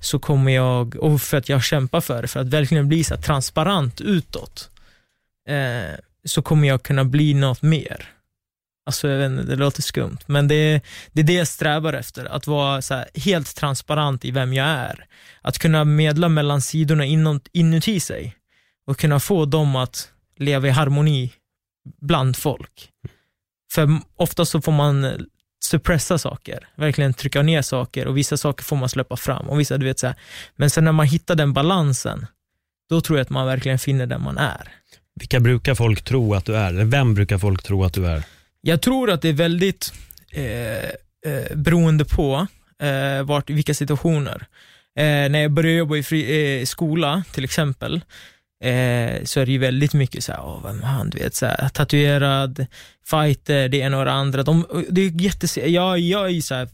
[0.00, 3.16] så kommer jag, och för att jag kämpar för det, för att verkligen bli så
[3.16, 4.70] transparent utåt,
[5.48, 8.08] eh, så kommer jag kunna bli något mer.
[8.86, 10.80] Alltså, jag vet inte, det låter skumt, men det är,
[11.12, 14.66] det är det jag strävar efter, att vara så här, helt transparent i vem jag
[14.66, 15.06] är.
[15.42, 18.36] Att kunna medla mellan sidorna inom, inuti sig
[18.86, 21.32] och kunna få dem att leva i harmoni
[22.00, 22.90] bland folk.
[23.72, 25.26] För ofta så får man
[25.64, 29.78] suppressa saker, verkligen trycka ner saker och vissa saker får man släppa fram och vissa,
[29.78, 30.16] du vet så här.
[30.56, 32.26] Men sen när man hittar den balansen,
[32.90, 34.72] då tror jag att man verkligen finner den man är.
[35.14, 36.68] Vilka brukar folk tro att du är?
[36.68, 38.22] Eller vem brukar folk tro att du är?
[38.60, 39.92] Jag tror att det är väldigt
[40.30, 40.84] eh,
[41.32, 42.46] eh, beroende på
[42.82, 44.46] eh, vart, vilka situationer.
[44.98, 48.00] Eh, när jag började jobba i fri, eh, skola till exempel,
[48.60, 51.34] eh, så är det ju väldigt mycket så här, åh, vem är han, du vet,
[51.34, 52.66] så här, tatuerad,
[53.06, 54.42] fighter, det ena och det andra.
[54.42, 56.68] De, det är jättes, jag, jag är ju så här,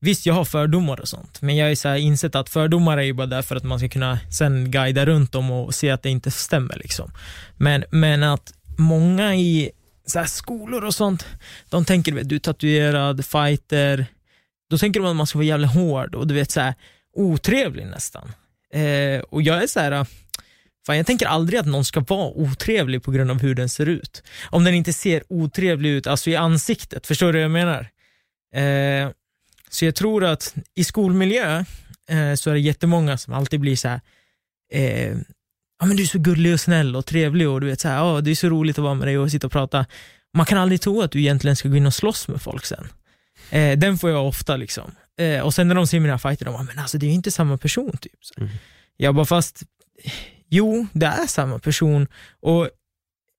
[0.00, 3.02] Visst, jag har fördomar och sånt, men jag har så här insett att fördomar är
[3.02, 6.02] ju bara där för att man ska kunna sen guida runt dem och se att
[6.02, 6.76] det inte stämmer.
[6.76, 7.10] Liksom.
[7.56, 9.70] Men, men att många i
[10.06, 11.26] så här skolor och sånt,
[11.68, 14.06] de tänker vet, du är tatuerad, fighter,
[14.70, 16.74] då tänker de att man ska vara jävligt hård och du vet så här,
[17.16, 18.32] otrevlig nästan.
[18.72, 20.06] Eh, och jag är så här,
[20.88, 23.86] fan jag tänker aldrig att någon ska vara otrevlig på grund av hur den ser
[23.86, 24.22] ut.
[24.50, 27.88] Om den inte ser otrevlig ut, alltså i ansiktet, förstår du vad jag menar?
[28.54, 29.10] Eh,
[29.70, 31.64] så jag tror att i skolmiljö
[32.08, 34.00] eh, så är det jättemånga som alltid blir så här,
[34.72, 35.16] eh,
[35.80, 37.96] ja men du är så gullig och snäll och trevlig och du vet så här,
[37.96, 39.86] ja det är så roligt att vara med dig och sitta och prata.
[40.36, 42.88] Man kan aldrig tro att du egentligen ska gå in och slåss med folk sen.
[43.50, 44.90] Eh, den får jag ofta liksom.
[45.20, 47.14] Eh, och sen när de ser mina fighter, de bara, men alltså det är ju
[47.14, 48.12] inte samma person typ.
[48.36, 48.50] Mm.
[48.96, 49.62] Jag bara, fast
[50.50, 52.06] jo, det är samma person
[52.40, 52.68] och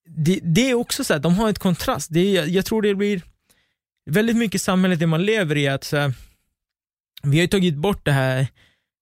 [0.10, 2.14] det, det är också så här, de har ett kontrast.
[2.14, 3.22] Det jag, jag tror det blir
[4.10, 6.14] väldigt mycket samhället det man lever i, att så här,
[7.24, 8.48] vi har ju tagit bort det här,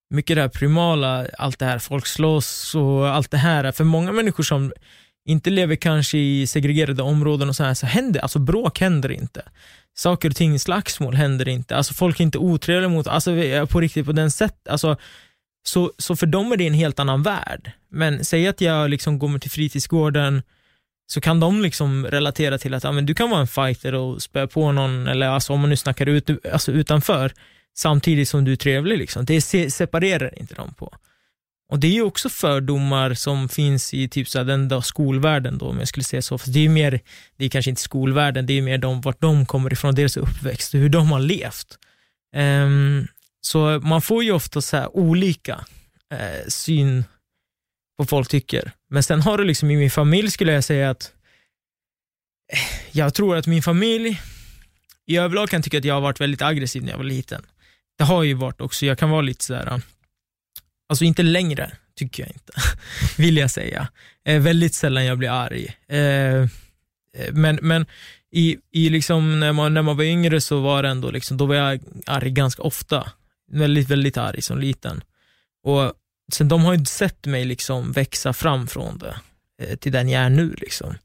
[0.10, 3.72] mycket det här primala, allt det här, folk slåss och allt det här.
[3.72, 4.74] För många människor som
[5.26, 9.42] inte lever kanske i segregerade områden och så här, så händer, alltså bråk händer inte.
[9.98, 11.76] Saker och ting, slagsmål händer inte.
[11.76, 13.32] Alltså folk är inte otrevliga mot, alltså
[13.70, 14.98] på riktigt på den sätt, alltså
[15.68, 17.72] så, så för dem är det en helt annan värld.
[17.92, 20.42] Men säg att jag liksom går till fritidsgården,
[21.08, 24.22] så kan de liksom relatera till att ja, men du kan vara en fighter och
[24.22, 27.32] spä på någon, eller alltså, om man nu snackar ut, alltså, utanför,
[27.78, 28.98] samtidigt som du är trevlig.
[28.98, 29.26] Liksom.
[29.26, 30.94] Det separerar inte dem på.
[31.70, 35.66] Och det är ju också fördomar som finns i typ så den där skolvärlden, då,
[35.66, 36.38] om jag skulle säga så.
[36.38, 37.00] För det är mer,
[37.38, 40.74] det är kanske inte skolvärlden, det är mer de, vart de kommer ifrån, deras uppväxt,
[40.74, 41.78] hur de har levt.
[42.36, 43.08] Um,
[43.48, 45.66] så man får ju ofta så här olika
[46.14, 47.10] eh, syn på
[47.98, 48.72] vad folk tycker.
[48.90, 51.12] Men sen har du liksom i min familj skulle jag säga att
[52.54, 52.60] eh,
[52.92, 54.22] jag tror att min familj
[55.06, 57.46] i överlag kan tycka att jag har varit väldigt aggressiv när jag var liten.
[57.98, 59.82] Det har jag ju varit också, jag kan vara lite sådär,
[60.90, 62.54] alltså inte längre tycker jag inte,
[63.18, 63.88] vill jag säga.
[64.26, 65.76] Eh, väldigt sällan jag blir arg.
[65.88, 66.48] Eh, eh,
[67.32, 67.86] men men
[68.32, 71.46] i, i liksom, när, man, när man var yngre så var det ändå, liksom, då
[71.46, 73.12] var jag arg ganska ofta.
[73.52, 75.04] Väldigt, väldigt arg som liten.
[75.64, 75.94] Och
[76.34, 79.16] sen de har ju sett mig liksom växa fram från det
[79.62, 80.56] eh, till den jag är nu.
[80.58, 80.96] Liksom.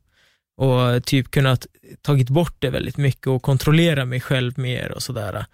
[0.56, 1.66] Och typ kunnat
[2.02, 5.46] tagit bort det väldigt mycket och kontrollera mig själv mer och sådär.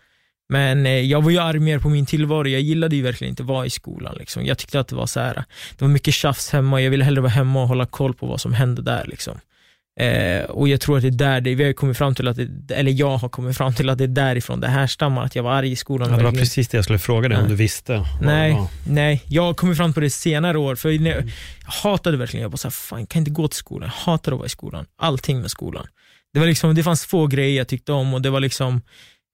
[0.49, 3.43] Men eh, jag var ju arg mer på min tillvaro, jag gillade ju verkligen inte
[3.43, 4.17] att vara i skolan.
[4.19, 4.45] Liksom.
[4.47, 7.21] Jag tyckte att det var så här, det var mycket tjafs hemma, jag ville hellre
[7.21, 9.05] vara hemma och hålla koll på vad som hände där.
[9.07, 9.41] Liksom.
[10.01, 12.37] Eh, och jag tror att det är där, det, vi har kommit fram till att
[12.37, 15.43] det, eller jag har kommit fram till att det är därifrån det härstammar, att jag
[15.43, 16.11] var arg i skolan.
[16.11, 18.05] Ja, det var precis det jag skulle fråga dig, om du visste.
[18.23, 18.57] Nej,
[18.87, 21.25] nej, jag har kommit fram på det senare år, för jag, jag
[21.65, 24.39] hatade verkligen, jag bara såhär, fan jag kan inte gå till skolan, jag hatade att
[24.39, 25.87] vara i skolan, allting med skolan.
[26.33, 28.83] Det, var liksom, det fanns få grejer jag tyckte om och det var liksom,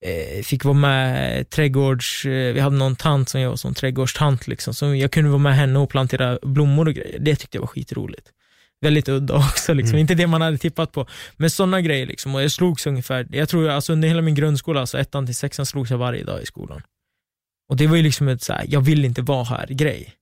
[0.05, 4.46] eh, fick vara med trädgårds, eh, vi hade någon tant som jag var som trädgårdstant,
[4.46, 7.62] liksom, så jag kunde vara med henne och plantera blommor och grejer, det tyckte jag
[7.62, 8.31] var skitroligt
[8.80, 9.94] väldigt udda också, liksom.
[9.94, 10.00] Mm.
[10.00, 11.06] inte det man hade tippat på.
[11.37, 12.34] Men sådana grejer, liksom.
[12.34, 15.66] och jag slogs ungefär, jag tror alltså under hela min grundskola, alltså ettan till sexan
[15.66, 16.82] slogs jag varje dag i skolan.
[17.68, 20.14] Och det var ju liksom ett såhär, jag vill inte vara här grej.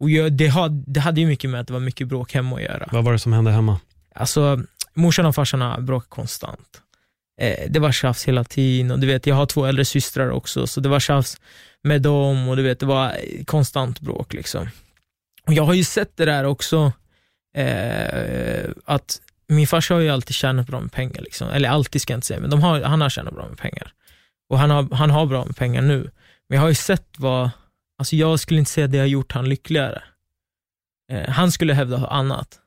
[0.00, 2.56] Och jag, det, had, det hade ju mycket med att det var mycket bråk hemma
[2.56, 2.88] att göra.
[2.92, 3.80] Vad var det som hände hemma?
[4.14, 4.62] Alltså,
[4.94, 6.82] morsan och farsan bråkade konstant.
[7.40, 10.66] Eh, det var tjafs hela tiden och du vet, jag har två äldre systrar också,
[10.66, 11.40] så det var tjafs
[11.82, 14.68] med dem och du vet, det var konstant bråk liksom.
[15.46, 16.92] Och jag har ju sett det där också
[17.56, 21.48] eh, att min farsa har ju alltid tjänat bra med pengar, liksom.
[21.50, 23.92] eller alltid ska jag inte säga, men de har, han har tjänat bra med pengar.
[24.48, 26.10] Och han har, han har bra med pengar nu.
[26.48, 27.50] Men jag har ju sett vad,
[27.98, 30.02] alltså jag skulle inte säga att det har gjort han lyckligare.
[31.12, 32.58] Eh, han skulle hävda annat.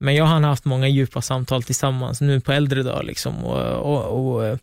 [0.00, 3.02] Men jag och han har haft många djupa samtal tillsammans nu på äldre dagar.
[3.02, 4.58] Liksom, och, och, och, eh,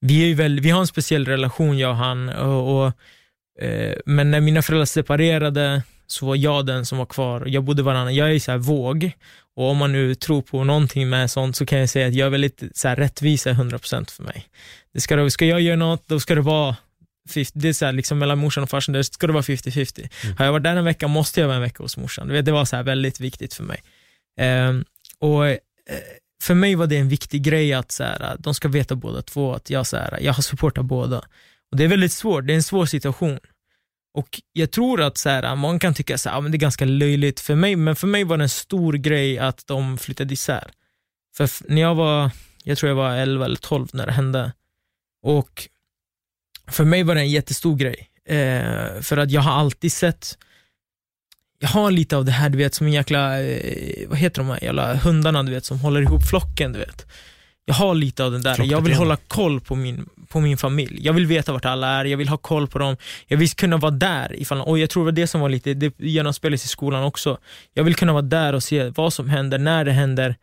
[0.00, 2.28] vi, är väl, vi har en speciell relation, jag och han.
[2.28, 2.92] Och, och
[3.64, 7.46] eh, men när mina föräldrar separerade så var jag den som var kvar.
[7.46, 9.12] Jag bodde varannan, jag är så här våg
[9.56, 12.26] och om man nu tror på någonting med sånt så kan jag säga att jag
[12.26, 14.46] är väldigt så här, rättvisa 100% för mig.
[14.94, 16.76] Det ska, ska jag göra något, då ska det vara
[17.28, 20.08] 50, det är så här, liksom mellan morsan och farsan, det ska det vara 50-50.
[20.24, 20.36] Mm.
[20.36, 22.28] Har jag varit där en vecka måste jag vara en vecka hos morsan.
[22.28, 23.82] Det var så här väldigt viktigt för mig.
[24.40, 24.84] Um,
[25.18, 25.56] och uh,
[26.42, 29.54] för mig var det en viktig grej att så här, de ska veta båda två
[29.54, 31.18] att jag, så här, jag har supportat båda.
[31.70, 33.38] Och det är väldigt svårt, det är en svår situation.
[34.16, 37.40] Och jag tror att så här, man kan tycka att ja, det är ganska löjligt
[37.40, 40.70] för mig, men för mig var det en stor grej att de flyttade isär.
[41.36, 42.30] För när jag var,
[42.64, 44.52] jag tror jag var 11 eller 12 när det hände.
[45.22, 45.68] Och
[46.66, 48.10] för mig var det en jättestor grej.
[48.28, 50.38] Eh, för att jag har alltid sett,
[51.58, 54.48] jag har lite av det här, du vet, som en jäkla, eh, vad heter de
[54.48, 57.06] här jävla hundarna, du vet, som håller ihop flocken, du vet.
[57.64, 60.98] Jag har lite av den där, jag vill hålla koll på min, på min familj.
[61.02, 62.96] Jag vill veta vart alla är, jag vill ha koll på dem.
[63.26, 65.74] Jag vill kunna vara där, ifall, och jag tror det var det som var lite,
[65.74, 67.38] det genomspelades i skolan också.
[67.74, 70.36] Jag vill kunna vara där och se vad som händer, när det händer.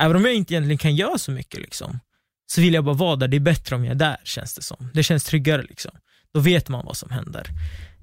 [0.00, 2.00] Även om jag inte egentligen kan göra så mycket, liksom,
[2.46, 3.28] så vill jag bara vara där.
[3.28, 4.90] Det är bättre om jag är där, känns det som.
[4.94, 5.62] Det känns tryggare.
[5.62, 5.92] Liksom.
[6.34, 7.46] Då vet man vad som händer.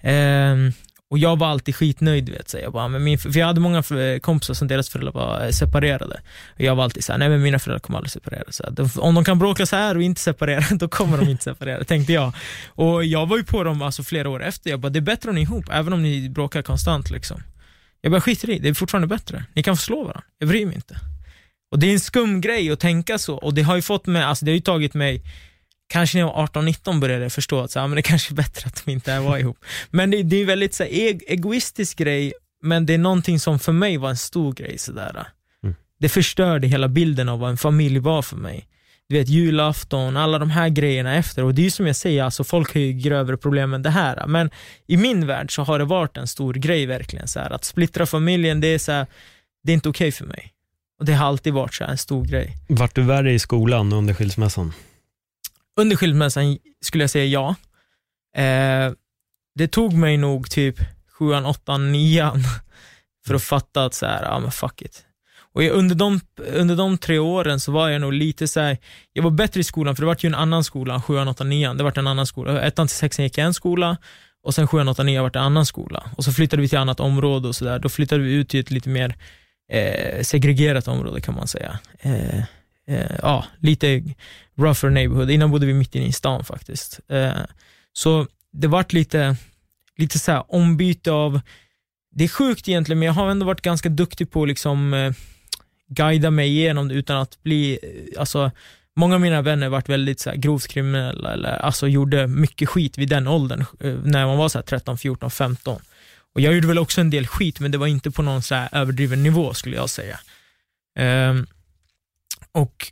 [0.04, 0.74] Um,
[1.12, 3.84] och jag var alltid skitnöjd, vet, så jag bara, men min, för jag hade många
[4.22, 6.22] kompisar som deras föräldrar var separerade.
[6.56, 8.44] Och jag var alltid såhär, nej men mina föräldrar kommer aldrig separera.
[8.50, 11.44] Så de, om de kan bråka så här och inte separera, då kommer de inte
[11.44, 12.34] separera, tänkte jag.
[12.68, 15.30] Och jag var ju på dem alltså, flera år efter, jag bara, det är bättre
[15.30, 17.10] om ni är ihop, även om ni bråkar konstant.
[17.10, 17.44] Liksom.
[18.02, 19.46] Jag bara, skiter i, det är fortfarande bättre.
[19.54, 20.96] Ni kan få slå varandra, jag bryr mig inte.
[21.72, 24.24] Och det är en skum grej att tänka så, och det har ju fått mig,
[24.24, 25.24] alltså det har ju tagit mig
[25.92, 28.36] kanske när jag var 18-19 började jag förstå att så, ja, men det kanske är
[28.36, 29.58] bättre att de inte var ihop.
[29.90, 33.72] Men det, det är väldigt så, e egoistisk grej, men det är någonting som för
[33.72, 34.78] mig var en stor grej.
[34.78, 35.28] Sådär.
[35.64, 35.76] Mm.
[36.00, 38.68] Det förstörde hela bilden av vad en familj var för mig.
[39.10, 41.44] Du vet julafton, alla de här grejerna efter.
[41.44, 43.90] Och det är ju som jag säger, alltså, folk har ju grövre problem än det
[43.90, 44.28] här.
[44.28, 44.50] Men
[44.88, 47.28] i min värld så har det varit en stor grej verkligen.
[47.28, 49.06] Så här, att splittra familjen, det är, så här,
[49.64, 50.54] det är inte okej okay för mig.
[51.00, 52.58] Och det har alltid varit så en stor grej.
[52.68, 54.74] Vart du värre i skolan under skilsmässan?
[55.82, 57.56] Under skilsmässan skulle jag säga ja.
[58.44, 58.94] Eh,
[59.56, 60.76] det tog mig nog typ
[61.18, 62.44] sjuan, åttan, nian
[63.28, 65.06] för att fatta att så här, ja men fuck it.
[65.54, 68.78] Och jag, under, de, under de tre åren så var jag nog lite så här,
[69.14, 71.78] jag var bättre i skolan för det var ju en annan skola, sjuan, åttan, nian.
[71.78, 72.62] Det var en annan skola.
[72.62, 73.98] Ettan till sexan gick jag en skola
[74.44, 76.04] och sen sjuan, åttan, nian var det en annan skola.
[76.18, 77.80] Och så flyttade vi till ett annat område och sådär.
[77.80, 79.16] Då flyttade vi ut till ett lite mer
[79.72, 81.80] eh, segregerat område kan man säga.
[82.00, 82.44] Eh,
[82.92, 84.04] eh, ja, lite
[84.58, 85.32] rougher neighborhood.
[85.32, 87.00] Innan bodde vi mitt inne i stan faktiskt.
[87.08, 87.32] Eh,
[87.94, 89.36] så det vart lite,
[89.98, 91.42] lite så här ombyte av,
[92.12, 95.14] det är sjukt egentligen, men jag har ändå varit ganska duktig på att liksom eh,
[95.88, 98.52] guida mig igenom det utan att bli, eh, alltså
[98.96, 102.98] Många av mina vänner varit väldigt så här, grovt kriminella, eller alltså gjorde mycket skit
[102.98, 105.82] vid den åldern, eh, när man var så här, 13, 14, 15.
[106.34, 108.56] Och jag gjorde väl också en del skit, men det var inte på någon så
[108.56, 110.20] här överdriven nivå skulle jag säga.
[111.00, 111.48] Um,
[112.54, 112.92] och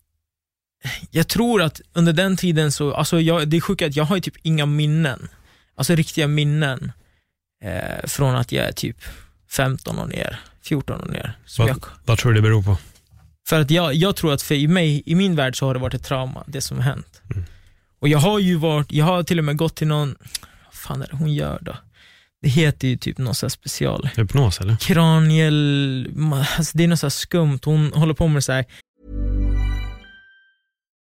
[1.12, 4.20] jag tror att under den tiden så, alltså jag, det är sjukt att jag har
[4.20, 5.30] typ inga minnen,
[5.76, 6.92] alltså riktiga minnen
[7.64, 8.98] eh, från att jag är typ
[9.50, 11.38] 15 och ner, 14 och ner.
[11.58, 12.78] Vad, jag, vad tror du det beror på?
[13.48, 15.94] För att jag, jag tror att för mig, i min värld så har det varit
[15.94, 17.22] ett trauma, det som har hänt.
[17.32, 17.44] Mm.
[18.00, 20.16] Och jag har ju varit, jag har till och med gått till någon,
[20.66, 21.76] vad fan är det hon gör då?
[22.42, 24.10] Det heter ju typ någon sån special...
[24.16, 24.76] Hypnos eller?
[24.76, 26.08] Kraniel,
[26.58, 28.66] alltså det är något så skumt, hon håller på med så här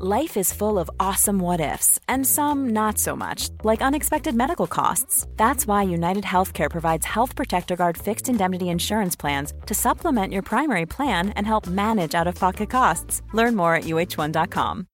[0.00, 4.68] Life is full of awesome what ifs, and some not so much, like unexpected medical
[4.68, 5.26] costs.
[5.36, 10.42] That's why United Healthcare provides Health Protector Guard fixed indemnity insurance plans to supplement your
[10.42, 13.22] primary plan and help manage out of pocket costs.
[13.34, 14.86] Learn more at uh1.com.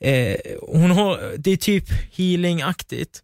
[0.00, 3.22] Eh, hon har, det är typ healingaktigt,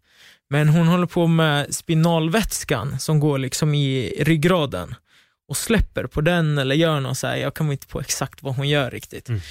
[0.49, 4.95] men hon håller på med spinalvätskan som går liksom i ryggraden
[5.49, 8.55] och släpper på den eller gör något så här, jag kommer inte på exakt vad
[8.55, 9.29] hon gör riktigt.
[9.29, 9.41] Mm.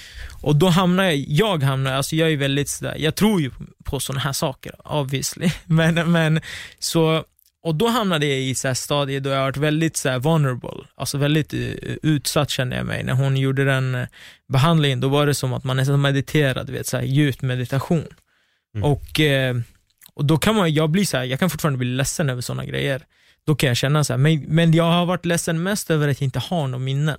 [0.43, 3.51] Och då hamnar jag, jag hamnar, alltså jag är väldigt sådär, jag tror ju
[3.85, 6.41] på sådana här saker obviously, men, men
[6.79, 7.25] så,
[7.63, 10.85] och då hamnade jag i så här stadier då jag varit väldigt så här vulnerable,
[10.95, 13.05] alltså väldigt uh, utsatt kände jag mig.
[13.05, 14.07] När hon gjorde den uh,
[14.49, 18.07] behandlingen, då var det som att man nästan mediterade, vet, så här, djup meditation.
[18.75, 18.91] Mm.
[18.91, 19.63] Och, uh,
[20.15, 22.65] och då kan man, jag blir så här, jag kan fortfarande bli ledsen över sådana
[22.65, 23.03] grejer
[23.49, 26.21] då kan jag känna så här, men, men jag har varit ledsen mest över att
[26.21, 27.17] jag inte har några minnen.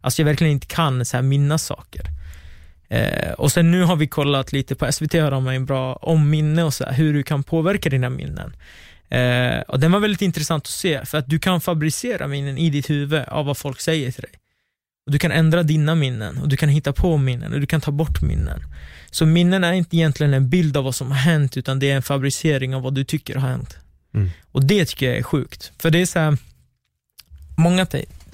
[0.00, 2.02] Alltså jag verkligen inte kan så här minnas saker.
[2.88, 6.30] Eh, och sen nu har vi kollat lite på SVT har de en bra om
[6.30, 8.56] minne och så här, hur du kan påverka dina minnen.
[9.08, 12.70] Eh, och den var väldigt intressant att se, för att du kan fabricera minnen i
[12.70, 14.32] ditt huvud av vad folk säger till dig.
[15.06, 17.80] Och du kan ändra dina minnen, och du kan hitta på minnen, och du kan
[17.80, 18.60] ta bort minnen.
[19.10, 21.96] Så minnen är inte egentligen en bild av vad som har hänt, utan det är
[21.96, 23.78] en fabricering av vad du tycker har hänt.
[24.16, 24.30] Mm.
[24.52, 25.72] Och det tycker jag är sjukt.
[25.78, 26.38] För det är så här,
[27.56, 27.86] många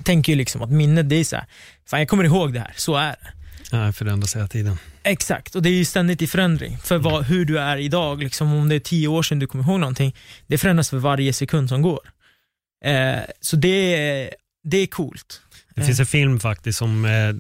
[0.03, 1.47] tänker ju liksom att minnet, det är så här,
[1.87, 3.33] fan jag kommer ihåg det här, så är det.
[3.77, 4.77] Ja, förändras hela tiden.
[5.03, 6.79] Exakt, och det är ju ständigt i förändring.
[6.79, 9.65] För vad, hur du är idag, liksom, om det är tio år sedan du kommer
[9.65, 10.17] ihåg någonting,
[10.47, 12.01] det förändras för varje sekund som går.
[12.85, 14.31] Eh, så det
[14.65, 15.41] det är coolt.
[15.75, 17.35] Det finns en film faktiskt som, eh,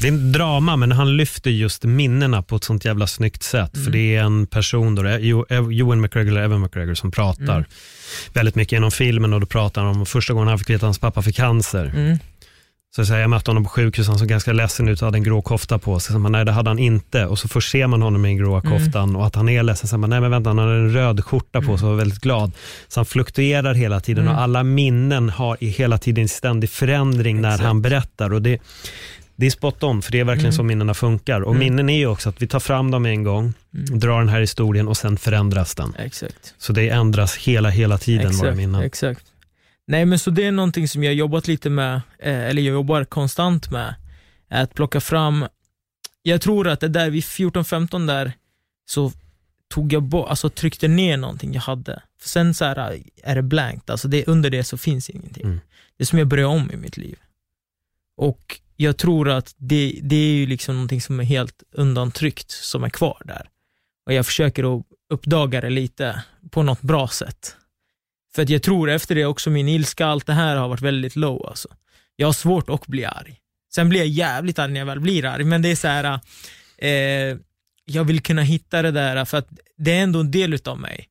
[0.00, 3.74] det är en drama men han lyfter just minnena på ett sånt jävla snyggt sätt.
[3.74, 3.84] Mm.
[3.84, 7.64] För det är en person, då, Ewan McGregor eller Evan McGregor som pratar Mm.
[8.32, 10.82] väldigt mycket genom filmen och då pratar han om första gången han fick veta att
[10.82, 11.92] hans pappa fick cancer.
[11.96, 12.18] Mm.
[12.94, 15.18] Så jag, säger, jag mötte honom på sjukhus, han såg ganska ledsen ut och hade
[15.18, 16.12] en grå kofta på sig.
[16.12, 17.26] Så man, nej det hade han inte.
[17.26, 18.72] Och så först ser man honom med den gråa Mm.
[18.78, 19.88] koftan och att han är ledsen.
[19.88, 21.78] Så man, nej men vänta, han hade en röd skjorta på Mm.
[21.78, 22.52] sig och var väldigt glad.
[22.88, 24.36] Så han fluktuerar hela tiden Mm.
[24.36, 27.64] och alla minnen har i hela tiden ständig förändring när Exakt.
[27.66, 28.32] han berättar.
[28.32, 28.58] Och det,
[29.40, 30.56] det är spot on, för det är verkligen Mm.
[30.56, 31.40] så minnena funkar.
[31.40, 31.58] Och Mm.
[31.58, 33.98] minnen är ju också att vi tar fram dem en gång, Mm.
[34.00, 35.94] drar den här historien och sen förändras den.
[35.98, 36.54] Exakt.
[36.58, 38.82] Så det ändras hela, hela tiden våra Exakt, minnen.
[38.82, 39.24] exakt.
[39.86, 43.04] Nej men så det är någonting som jag jobbat lite med, eh, eller jag jobbar
[43.04, 43.94] konstant med,
[44.50, 45.46] att plocka fram,
[46.22, 48.32] jag tror att det där vid 14-15 där,
[48.90, 49.12] så
[49.74, 52.02] tog jag bort, alltså tryckte ner någonting jag hade.
[52.20, 55.44] För sen så här, är det blankt, alltså det, under det så finns ingenting.
[55.44, 55.60] Mm.
[55.96, 57.16] Det är som jag börjar om i mitt liv.
[58.16, 62.84] Och jag tror att det, det är ju liksom någonting som är helt undantryckt, som
[62.84, 63.48] är kvar där.
[64.06, 67.56] Och jag försöker att uppdaga det lite på något bra sätt.
[68.34, 71.16] För att jag tror efter det också min ilska, allt det här har varit väldigt
[71.16, 71.68] low alltså.
[72.16, 73.40] Jag har svårt att bli arg.
[73.74, 76.20] Sen blir jag jävligt arg när jag väl blir arg, men det är så här.
[76.78, 77.38] Eh,
[77.84, 81.08] jag vill kunna hitta det där, för att det är ändå en del utav mig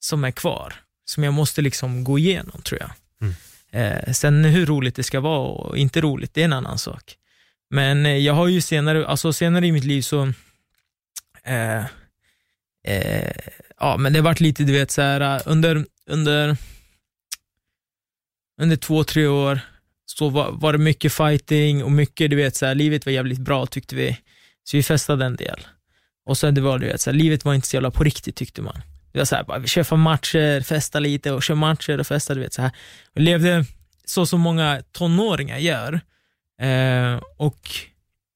[0.00, 0.74] som är kvar,
[1.04, 2.90] som jag måste liksom gå igenom tror jag.
[3.20, 3.34] Mm.
[3.76, 7.16] Eh, sen hur roligt det ska vara och inte roligt, det är en annan sak.
[7.70, 10.32] Men eh, jag har ju senare, alltså senare i mitt liv så,
[11.44, 11.84] eh,
[12.86, 13.36] eh,
[13.80, 16.56] ja men det har varit lite, du vet så här eh, under, under,
[18.60, 19.60] under två, tre år
[20.06, 23.40] så var, var det mycket fighting och mycket, du vet så här, livet var jävligt
[23.40, 24.18] bra tyckte vi.
[24.64, 25.66] Så vi festade en del.
[26.26, 28.36] Och sen det var du vet, så här, livet var inte så jävla på riktigt
[28.36, 28.82] tyckte man.
[29.16, 32.34] Det var så här, bara, vi kör matcher, festa lite och kör matcher och festa,
[32.34, 32.70] du vet så här.
[33.14, 33.64] Och levde
[34.04, 36.00] så som många tonåringar gör.
[36.60, 37.70] Eh, och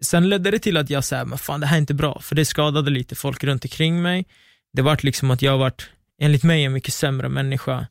[0.03, 2.35] sen ledde det till att jag sa, men fan det här är inte bra, för
[2.35, 4.27] det skadade lite folk runt omkring mig.
[4.73, 7.87] Det vart liksom att jag vart, enligt mig, en mycket sämre människa.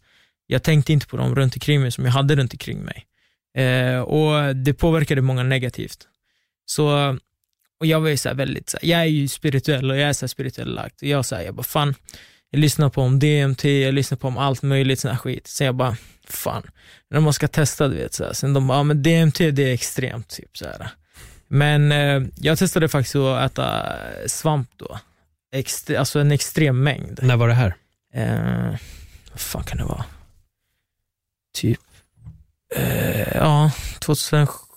[0.47, 3.05] Jag tänkte inte på dem runt omkring mig som jag hade runt omkring mig.
[3.65, 6.07] Eh, och det påverkade många negativt.
[6.65, 7.17] Så,
[7.79, 10.09] och jag var ju så här väldigt, så här, jag är ju spirituell och jag
[10.09, 10.95] är så här spirituell lagd.
[11.01, 11.95] Och jag sa, jag bara fan,
[12.51, 15.47] jag lyssnar på om DMT, jag lyssnar på om allt möjligt sån här skit.
[15.47, 15.97] Sen jag bara,
[16.27, 16.63] fan,
[17.09, 18.33] när man ska testa, du vet, så här.
[18.33, 20.89] sen de bara, ja men DMT det är extremt, typ så här.
[21.47, 23.95] Men eh, jag testade faktiskt att äta
[24.27, 24.99] svamp då.
[25.51, 27.19] Extre, alltså en extrem mängd.
[27.23, 27.75] När var det här?
[28.13, 28.75] Eh,
[29.31, 30.05] vad fan kan det vara?
[31.53, 31.79] Typ,
[32.75, 34.69] eh, ja, 2017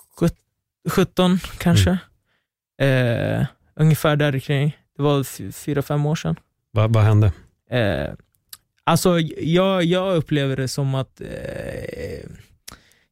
[0.90, 1.98] 17 kanske.
[2.80, 4.76] Eh, ungefär där kring.
[4.96, 6.36] Det var fyra, fem år sedan.
[6.70, 7.32] Vad, vad hände?
[7.72, 8.12] Eh,
[8.84, 11.26] alltså jag, jag upplever det som att eh,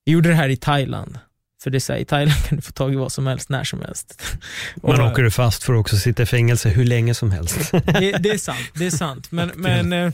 [0.05, 1.19] jag gjorde det här i Thailand.
[1.63, 3.49] För det är så här, i Thailand kan du få tag i vad som helst,
[3.49, 4.23] när som helst.
[4.83, 7.71] Men Och- åker du fast får du också sitta i fängelse hur länge som helst.
[7.73, 9.33] det, det är sant, det är sant.
[9.33, 10.13] Men, men eh,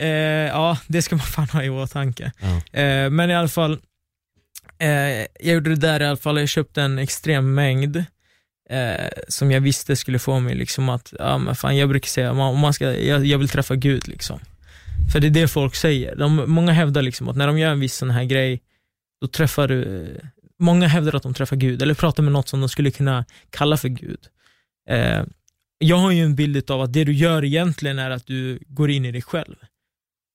[0.00, 0.08] eh,
[0.48, 2.32] ja, det ska man fan ha i åtanke.
[2.40, 2.80] Ja.
[2.80, 3.78] Eh, men i alla fall,
[4.78, 8.04] eh, jag gjorde det där i alla fall, jag köpte en extrem mängd
[8.70, 12.32] eh, som jag visste skulle få mig liksom att, ja men fan jag brukar säga,
[12.32, 14.40] man, man ska, jag, jag vill träffa Gud liksom.
[15.12, 16.16] För det är det folk säger.
[16.16, 18.62] De, många hävdar liksom att när de gör en viss sån här grej,
[19.20, 20.06] då träffar du,
[20.58, 23.76] många hävdar att de träffar Gud, eller pratar med något som de skulle kunna kalla
[23.76, 24.18] för Gud.
[24.88, 25.22] Eh,
[25.78, 28.90] jag har ju en bild av att det du gör egentligen är att du går
[28.90, 29.56] in i dig själv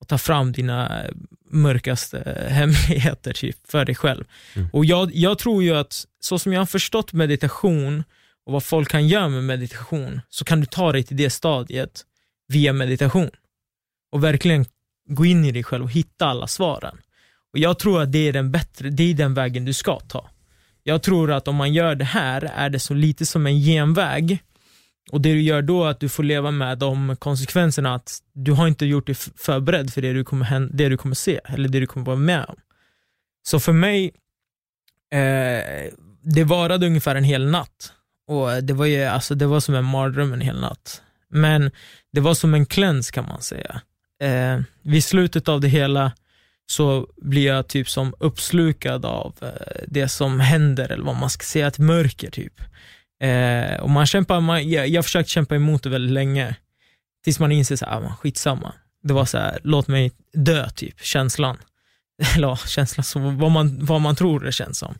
[0.02, 1.06] och tar fram dina
[1.50, 4.24] mörkaste hemligheter typ, för dig själv.
[4.54, 4.70] Mm.
[4.74, 8.04] Och jag, jag tror ju att, så som jag har förstått meditation
[8.50, 12.06] och vad folk kan göra med meditation, så kan du ta dig till det stadiet
[12.48, 13.30] via meditation.
[14.12, 14.66] Och verkligen
[15.10, 16.98] gå in i dig själv och hitta alla svaren.
[17.54, 20.30] Och jag tror att det är den bättre, det är den vägen du ska ta.
[20.84, 24.44] Jag tror att om man gör det här är det så lite som en genväg
[25.12, 28.52] och det du gör då är att du får leva med de konsekvenserna att du
[28.52, 31.80] har inte gjort dig förberedd för det du kommer, det du kommer se, eller det
[31.80, 32.56] du kommer vara med om.
[33.44, 34.06] Så för mig,
[35.12, 37.94] eh, det varade ungefär en hel natt.
[38.30, 41.02] Och det var ju, alltså det var som en mardröm en hel natt.
[41.30, 41.72] Men
[42.14, 43.82] det var som en cleanse kan man säga.
[44.22, 46.12] Eh, vid slutet av det hela
[46.66, 51.44] så blir jag typ som uppslukad av eh, det som händer, eller vad man ska
[51.44, 52.62] säga, ett mörker typ.
[53.22, 56.56] Eh, och man kämpar, man, jag, jag försökte kämpa emot det väldigt länge.
[57.24, 58.74] Tills man inser att ah, skitsamma.
[59.04, 61.58] Det var så här, låt mig dö typ, känslan.
[62.36, 64.96] Eller ja, känslan, så vad, man, vad man tror det känns som.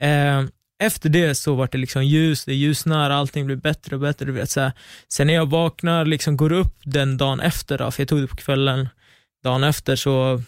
[0.00, 0.44] Eh,
[0.78, 4.26] efter det så var det liksom ljus, det ljusnar, allting blir bättre och bättre.
[4.26, 4.72] Du vet, så här.
[5.08, 8.26] Sen när jag vaknar, liksom går upp den dagen efter, då, för jag tog det
[8.26, 8.88] på kvällen,
[9.44, 10.42] dagen efter så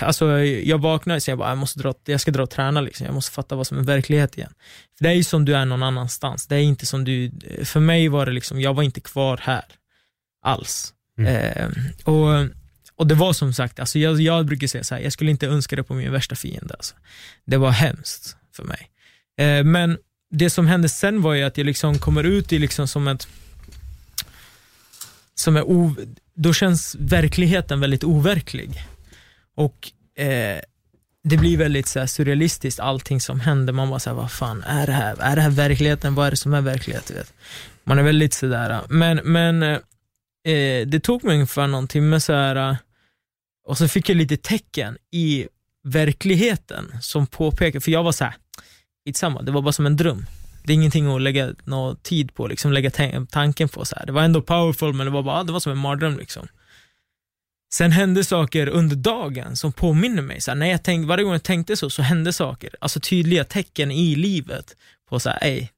[0.00, 3.06] Alltså jag vaknar och säger bara, jag, måste dra, jag ska dra och träna, liksom.
[3.06, 4.52] jag måste fatta vad som är verklighet igen.
[4.98, 7.30] För det är ju som du är någon annanstans, det är inte som du,
[7.64, 9.64] för mig var det liksom, jag var inte kvar här
[10.42, 10.94] alls.
[11.18, 11.34] Mm.
[11.34, 11.68] Eh,
[12.04, 12.48] och,
[12.96, 15.46] och det var som sagt, alltså jag, jag brukar säga så här, jag skulle inte
[15.46, 16.74] önska det på min värsta fiende.
[16.74, 16.94] Alltså.
[17.44, 18.91] Det var hemskt för mig.
[19.42, 19.98] Eh, men
[20.30, 23.28] det som hände sen var ju att jag liksom kommer ut i liksom som ett,
[25.34, 25.94] som är o,
[26.34, 28.82] då känns verkligheten väldigt overklig.
[29.54, 30.60] Och eh,
[31.24, 33.72] det blir väldigt så här, surrealistiskt allting som händer.
[33.72, 35.16] Man bara såhär, vad fan är det här?
[35.20, 36.14] Är det här verkligheten?
[36.14, 37.10] Vad är det som är verklighet?
[37.10, 37.32] Vet?
[37.84, 38.80] Man är väldigt sådär, eh.
[38.88, 39.78] men, men eh,
[40.54, 42.76] eh, det tog mig ungefär någon timme såhär, eh,
[43.66, 45.48] och så fick jag lite tecken i
[45.84, 48.34] verkligheten som påpekar, för jag var såhär,
[49.04, 50.26] Skitsamma, det var bara som en dröm.
[50.64, 52.90] Det är ingenting att lägga någon tid på, liksom lägga
[53.30, 53.84] tanken på.
[53.84, 54.06] Så här.
[54.06, 56.18] Det var ändå powerful, men det var bara, det var som en mardröm.
[56.18, 56.48] Liksom.
[57.74, 60.40] Sen hände saker under dagen som påminner mig.
[60.40, 62.74] Så här, när jag tänkte, varje gång jag tänkte så, så hände saker.
[62.80, 64.76] Alltså tydliga tecken i livet
[65.08, 65.68] på så här, ey,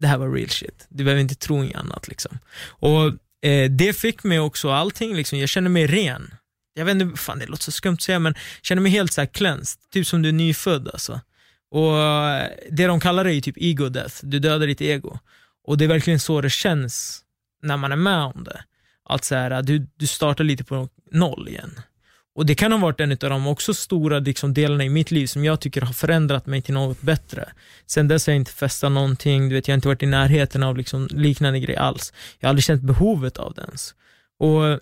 [0.00, 0.86] det här var real shit.
[0.88, 2.08] Du behöver inte tro i annat.
[2.08, 2.38] Liksom.
[2.64, 3.06] Och
[3.48, 6.34] eh, Det fick mig också, allting, liksom, jag känner mig ren.
[6.74, 9.12] Jag vet inte, fan det låter så skumt att säga, men jag känner mig helt
[9.12, 9.80] så här cleansed.
[9.90, 11.20] Typ som du är nyfödd alltså.
[11.70, 11.92] Och
[12.70, 15.18] Det de kallar det är ju typ ego death, du dödar ditt ego.
[15.66, 17.22] Och det är verkligen så det känns
[17.62, 18.64] när man är med om det.
[19.08, 21.80] Att så här, du, du startar lite på noll igen.
[22.34, 25.26] Och det kan ha varit en av de också stora liksom, delarna i mitt liv
[25.26, 27.48] som jag tycker har förändrat mig till något bättre.
[27.86, 30.62] Sen dess har jag inte festat någonting, du vet, jag har inte varit i närheten
[30.62, 32.12] av liksom, liknande grejer alls.
[32.38, 33.94] Jag har aldrig känt behovet av det ens.
[34.38, 34.80] Och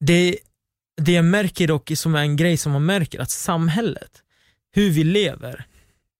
[0.00, 0.38] det,
[0.96, 4.22] det jag märker dock, som är en grej som man märker, att samhället,
[4.76, 5.66] hur vi lever,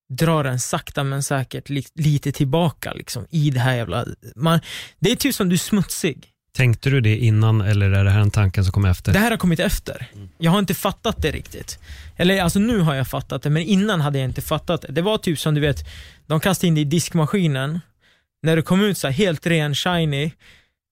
[0.08, 4.06] drar en sakta men säkert li, lite tillbaka liksom, i det här jävla...
[4.36, 4.60] Man,
[4.98, 6.28] det är typ som du är smutsig.
[6.56, 9.12] Tänkte du det innan eller är det här en tanke som kom efter?
[9.12, 10.06] Det här har kommit efter.
[10.38, 11.78] Jag har inte fattat det riktigt.
[12.16, 14.92] Eller alltså nu har jag fattat det, men innan hade jag inte fattat det.
[14.92, 15.88] Det var typ som du vet,
[16.26, 17.80] de kastade in det i diskmaskinen,
[18.42, 20.32] när det kom ut så här helt ren, shiny,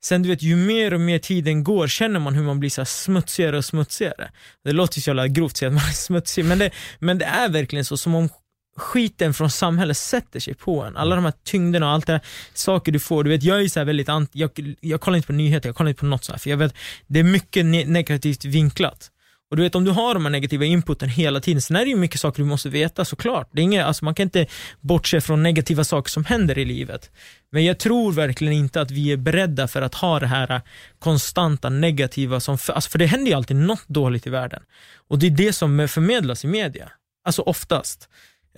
[0.05, 2.81] Sen du vet, ju mer och mer tiden går känner man hur man blir så
[2.81, 4.31] här smutsigare och smutsigare.
[4.65, 7.25] Det låter så jävla grovt att säga att man är smutsig, men det, men det
[7.25, 8.29] är verkligen så, som om
[8.77, 10.97] skiten från samhället sätter sig på en.
[10.97, 12.23] Alla de här tyngderna och allt det här,
[12.55, 13.25] saker du får.
[13.25, 14.51] Du vet, jag är så här väldigt anti, jag,
[14.81, 16.75] jag kollar inte på nyheter, jag kollar inte på något sånt här, för jag vet,
[17.07, 19.11] det är mycket ne negativt vinklat.
[19.55, 21.91] Och du vet om du har de här negativa inputen hela tiden, sen är det
[21.91, 23.49] ju mycket saker du måste veta såklart.
[23.53, 24.47] Det är inget, alltså man kan inte
[24.81, 27.11] bortse från negativa saker som händer i livet.
[27.53, 30.61] Men jag tror verkligen inte att vi är beredda för att ha det här
[30.99, 34.63] konstanta negativa, som, alltså för det händer ju alltid något dåligt i världen.
[35.09, 36.91] Och det är det som förmedlas i media.
[37.25, 38.09] Alltså oftast.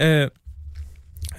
[0.01, 0.29] Eh,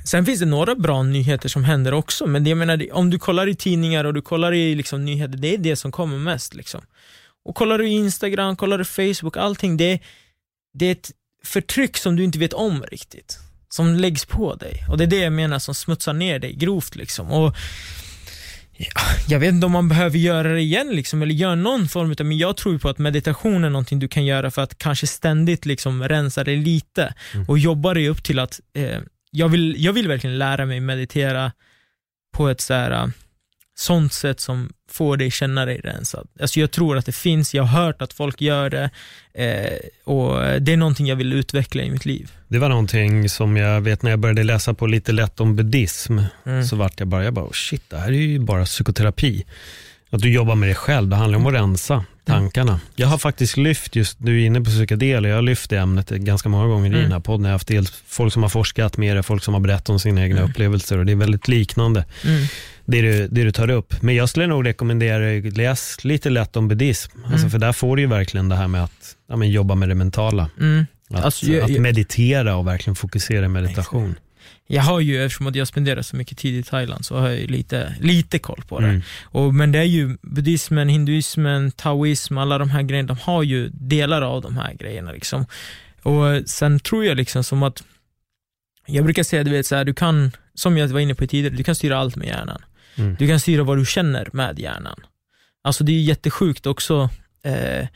[0.04, 3.20] Sen finns det några bra nyheter som händer också, men det, jag menar, om du
[3.20, 6.56] kollar i tidningar och du kollar i liksom, nyheter, det är det som kommer mest.
[6.56, 6.82] Liksom.
[7.48, 10.00] Och kollar du Instagram, kollar du Facebook, allting, det,
[10.74, 11.12] det är ett
[11.44, 13.40] förtryck som du inte vet om riktigt.
[13.70, 14.86] Som läggs på dig.
[14.90, 16.96] Och det är det jag menar som smutsar ner dig grovt.
[16.96, 17.32] Liksom.
[17.32, 17.56] Och
[18.80, 22.16] Ja, jag vet inte om man behöver göra det igen liksom, eller göra någon form
[22.20, 25.08] av, men jag tror på att meditation är någonting du kan göra för att kanske
[25.08, 27.46] ständigt liksom rensa dig lite mm.
[27.50, 29.00] och jobba dig upp till att, eh,
[29.32, 31.52] jag, vill, jag vill verkligen lära mig meditera
[32.34, 33.12] på ett så här,
[33.80, 36.28] sånt sätt som får dig känna dig rensad.
[36.42, 38.90] Alltså jag tror att det finns, jag har hört att folk gör det
[39.34, 42.32] eh, och det är någonting jag vill utveckla i mitt liv.
[42.48, 46.20] Det var någonting som jag vet när jag började läsa på lite lätt om buddhism,
[46.46, 46.66] mm.
[46.66, 49.46] så vart jag bara, jag bara, oh shit, det här är ju bara psykoterapi.
[50.10, 52.80] Att du jobbar med dig själv, det handlar om att rensa tankarna.
[52.96, 56.10] Jag har faktiskt lyft, just du är inne på psykedel, jag har lyft det ämnet
[56.10, 57.00] ganska många gånger mm.
[57.00, 57.44] i den här podden.
[57.44, 60.00] Jag har haft dels folk som har forskat med det, folk som har berättat om
[60.00, 60.50] sina egna mm.
[60.50, 62.06] upplevelser och det är väldigt liknande.
[62.88, 64.02] Det du, det du tar upp.
[64.02, 67.12] Men jag skulle nog rekommendera dig, läs lite lätt om buddhism.
[67.12, 67.34] Alltså, mm.
[67.34, 69.90] Alltså för där får du ju verkligen det här med att ja, men jobba med
[69.90, 70.50] det mentala.
[70.60, 70.86] Mm.
[71.10, 74.16] Att, alltså, jag, att, meditera och verkligen fokusera i meditation.
[74.68, 77.50] Jag har ju, eftersom att jag spenderar så mycket tid i Thailand, så har jag
[77.50, 78.88] lite, lite koll på det.
[78.88, 79.02] Mm.
[79.24, 83.70] Och, men det är ju buddhismen, hinduismen, taoism, alla de här grejerna, de har ju
[83.70, 85.12] delar av de här grejerna.
[85.12, 85.46] Liksom.
[86.04, 87.84] Och sen tror jag liksom som att,
[88.86, 91.56] jag brukar säga, du vet, så här, du kan, som jag var inne på tidigare,
[91.56, 92.62] du kan styra allt med hjärnan.
[92.98, 93.16] Mm.
[93.20, 95.00] Du kan styra vad du känner med hjärnan.
[95.64, 97.10] Alltså det är jättesjukt också.
[97.44, 97.88] Eh,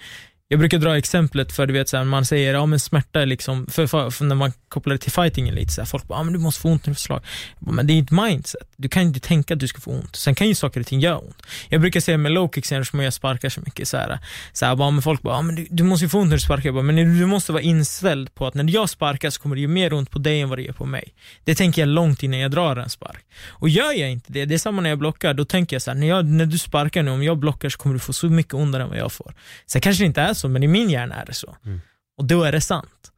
[0.51, 3.25] jag brukar dra exemplet för du vet, så här, man säger ja, men smärta är
[3.25, 6.19] liksom, för, för, för, när man kopplar det till fightingen lite, så här, folk bara
[6.19, 7.21] ja, men du måste få ont när du slag.
[7.59, 8.67] Men det är ett mindset.
[8.77, 10.15] Du kan inte tänka att du ska få ont.
[10.15, 11.41] Sen kan ju saker och ting göra ont.
[11.69, 14.19] Jag brukar säga med lowkicks eftersom jag sparkar så mycket, så här,
[14.53, 16.37] så här, bara, men folk bara ja, men du, du måste ju få ont när
[16.37, 16.65] du sparkar.
[16.65, 19.61] Jag bara, men du måste vara inställd på att när jag sparkar så kommer det
[19.61, 21.13] göra mer ont på dig än vad det gör på mig.
[21.43, 23.25] Det tänker jag långt innan jag drar en spark.
[23.49, 25.91] Och gör jag inte det, det är samma när jag blockar, då tänker jag så
[25.91, 28.27] här, när, jag, när du sparkar nu, om jag blockar så kommer du få så
[28.27, 29.33] mycket ondare än vad jag får.
[29.65, 31.55] Sen kanske det inte är så, men i min hjärna är det så.
[31.65, 31.81] Mm.
[32.17, 33.11] Och då är det sant.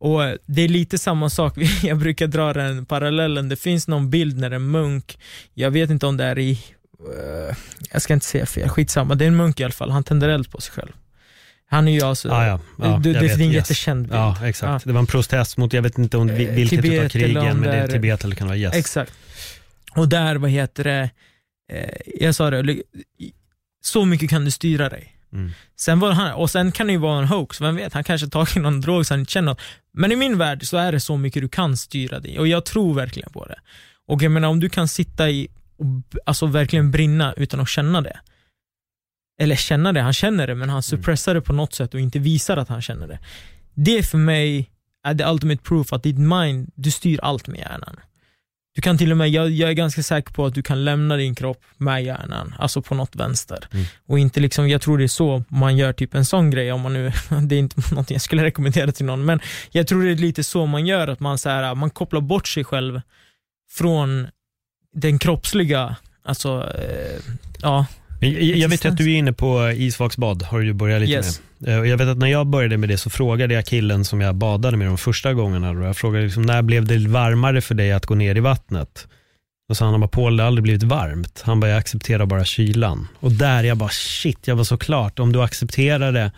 [0.00, 4.38] Och Det är lite samma sak, jag brukar dra den parallellen, det finns någon bild
[4.38, 5.18] när en munk,
[5.54, 7.56] jag vet inte om det är i, uh,
[7.92, 10.28] jag ska inte säga fel, skitsamma, det är en munk i alla fall, han tänder
[10.28, 10.92] eld på sig själv.
[11.68, 12.60] Han är ju alltså, ah, ja.
[12.78, 13.54] Ja, du, det är en yes.
[13.54, 14.14] jättekänd bild.
[14.14, 14.84] Ja, exakt.
[14.84, 14.88] Ja.
[14.88, 17.76] Det var en protest mot, jag vet inte om vilket Tibet, utav krigen, men det
[17.76, 18.74] är Tibet eller kan vara yes.
[18.74, 19.12] Exakt.
[19.94, 21.10] Och där, vad heter det,
[21.72, 22.82] eh, jag sa det,
[23.84, 25.15] så mycket kan du styra dig.
[25.32, 25.50] Mm.
[25.76, 28.28] Sen var han, och sen kan det ju vara en hoax, vem vet, han kanske
[28.28, 29.60] tagit någon drog så han inte känner något.
[29.92, 32.64] Men i min värld så är det så mycket du kan styra dig och jag
[32.64, 33.58] tror verkligen på det.
[34.06, 35.48] Och jag menar om du kan sitta i
[35.78, 35.86] och
[36.26, 38.20] alltså verkligen brinna utan att känna det.
[39.40, 40.82] Eller känna det, han känner det men han mm.
[40.82, 43.18] suppressar det på något sätt och inte visar att han känner det.
[43.74, 44.70] Det för mig
[45.06, 47.96] är the ultimate proof att ditt mind, du styr allt med hjärnan.
[48.76, 51.16] Du kan till och med, jag, jag, är ganska säker på att du kan lämna
[51.16, 53.68] din kropp med hjärnan, alltså på något vänster.
[53.72, 53.86] Mm.
[54.06, 56.80] Och inte liksom, jag tror det är så man gör typ en sån grej, om
[56.80, 57.12] man nu,
[57.42, 60.44] det är inte något jag skulle rekommendera till någon, men jag tror det är lite
[60.44, 63.00] så man gör, att man, så här, man kopplar bort sig själv
[63.70, 64.26] från
[64.92, 67.20] den kroppsliga, alltså, eh,
[67.62, 67.86] ja,
[68.26, 71.40] jag, vet att du är inne på isvaksbad, har du börjat lite yes.
[71.58, 71.68] med.
[71.68, 74.34] Eh, jag vet att när jag började med det så frågade jag killen som jag
[74.34, 75.84] badade med de första gångerna.
[75.84, 79.06] Jag frågade liksom, när blev det varmare för dig att gå ner i vattnet?
[79.68, 81.42] Och så han bara, Paul det har aldrig blivit varmt.
[81.44, 83.08] Han bara, jag accepterar bara kylan.
[83.20, 85.18] Och där jag bara, shit, jag var så klart.
[85.18, 86.30] Om du accepterar det,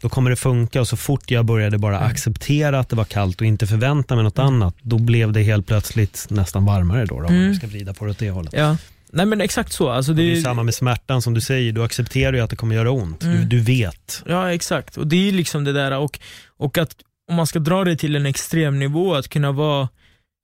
[0.00, 0.80] då kommer det funka.
[0.80, 2.10] Och så fort jag började bara mm.
[2.10, 4.54] acceptera att det var kallt och inte förvänta mig något mm.
[4.54, 7.40] annat, då blev det helt plötsligt nästan varmare då, då mm.
[7.40, 8.52] om man ska vrida på det åt det hållet.
[8.56, 8.76] Ja.
[9.12, 9.90] Nej men exakt så.
[9.90, 12.56] Alltså det, det är samma med smärtan som du säger, du accepterar ju att det
[12.56, 13.22] kommer göra ont.
[13.22, 13.36] Mm.
[13.36, 14.22] Du, du, vet.
[14.26, 16.20] Ja exakt, och det är liksom det där och,
[16.56, 16.94] och att
[17.30, 19.88] om man ska dra det till en extrem nivå, att kunna vara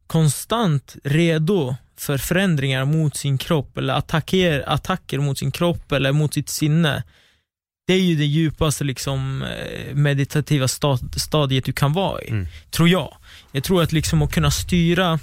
[0.06, 6.34] konstant redo för förändringar mot sin kropp eller attacker, attacker mot sin kropp eller mot
[6.34, 7.02] sitt sinne.
[7.86, 10.68] Det är ju det djupaste liksom, eh, meditativa
[11.16, 12.46] stadiet du kan vara i, mm.
[12.70, 13.16] tror jag.
[13.52, 15.18] Jag tror att liksom att kunna styra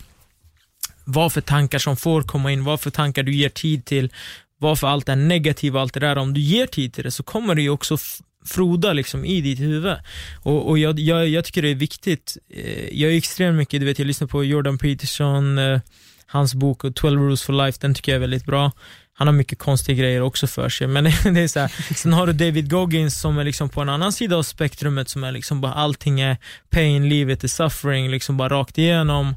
[1.04, 4.12] vad för tankar som får komma in, vad för tankar du ger tid till,
[4.58, 6.18] vad för allt är negativt och allt det där.
[6.18, 7.98] Om du ger tid till det så kommer det ju också
[8.46, 9.96] froda liksom i ditt huvud.
[10.44, 12.38] Och, och jag, jag, jag, tycker det är viktigt.
[12.54, 15.80] Eh, jag är extremt mycket, du vet jag lyssnar på Jordan Peterson, eh,
[16.26, 18.72] hans bok 12 rules for life, den tycker jag är väldigt bra.
[19.14, 21.94] Han har mycket konstiga grejer också för sig, men det är så här.
[21.96, 25.24] Sen har du David Goggins som är liksom på en annan sida av spektrumet som
[25.24, 26.38] är liksom bara allting är
[26.70, 29.36] pain, livet är suffering, liksom bara rakt igenom.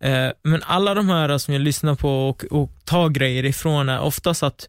[0.00, 4.00] Eh, men alla de här som jag lyssnar på och, och tar grejer ifrån är
[4.00, 4.68] oftast att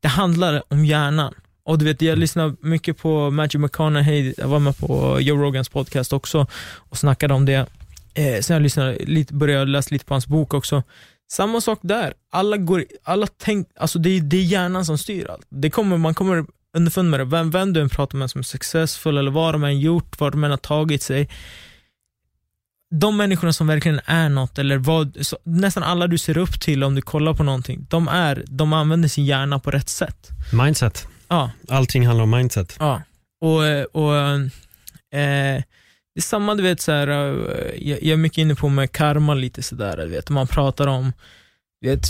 [0.00, 1.34] det handlar om hjärnan.
[1.64, 5.68] Och du vet, jag lyssnar mycket på Matthew McConaughey, jag var med på Joe Rogans
[5.68, 6.46] podcast också
[6.76, 7.66] och snackade om det.
[8.14, 10.82] Eh, sen jag lyssnat lite, börjat läsa lite på hans bok också.
[11.32, 15.30] Samma sak där, alla går, alla tänk, alltså det, är, det är hjärnan som styr
[15.30, 15.46] allt.
[15.48, 16.44] Det kommer, man kommer
[16.76, 19.64] underfund med det, vem, vem du än pratar med som är successful eller vad de
[19.64, 21.28] än gjort, vad de än har tagit sig.
[22.90, 26.84] De människorna som verkligen är något, eller vad, så, nästan alla du ser upp till
[26.84, 30.28] om du kollar på någonting, de, är, de använder sin hjärna på rätt sätt.
[30.52, 31.08] Mindset.
[31.28, 32.76] Ja, Allting handlar om mindset.
[32.78, 33.02] Ja,
[33.40, 33.58] och,
[34.02, 35.62] och eh,
[36.14, 38.92] det är samma, du vet, så här, eh, jag, jag är mycket inne på med
[38.92, 41.12] karma lite sådär, du vet, man pratar om,
[41.80, 42.06] vet,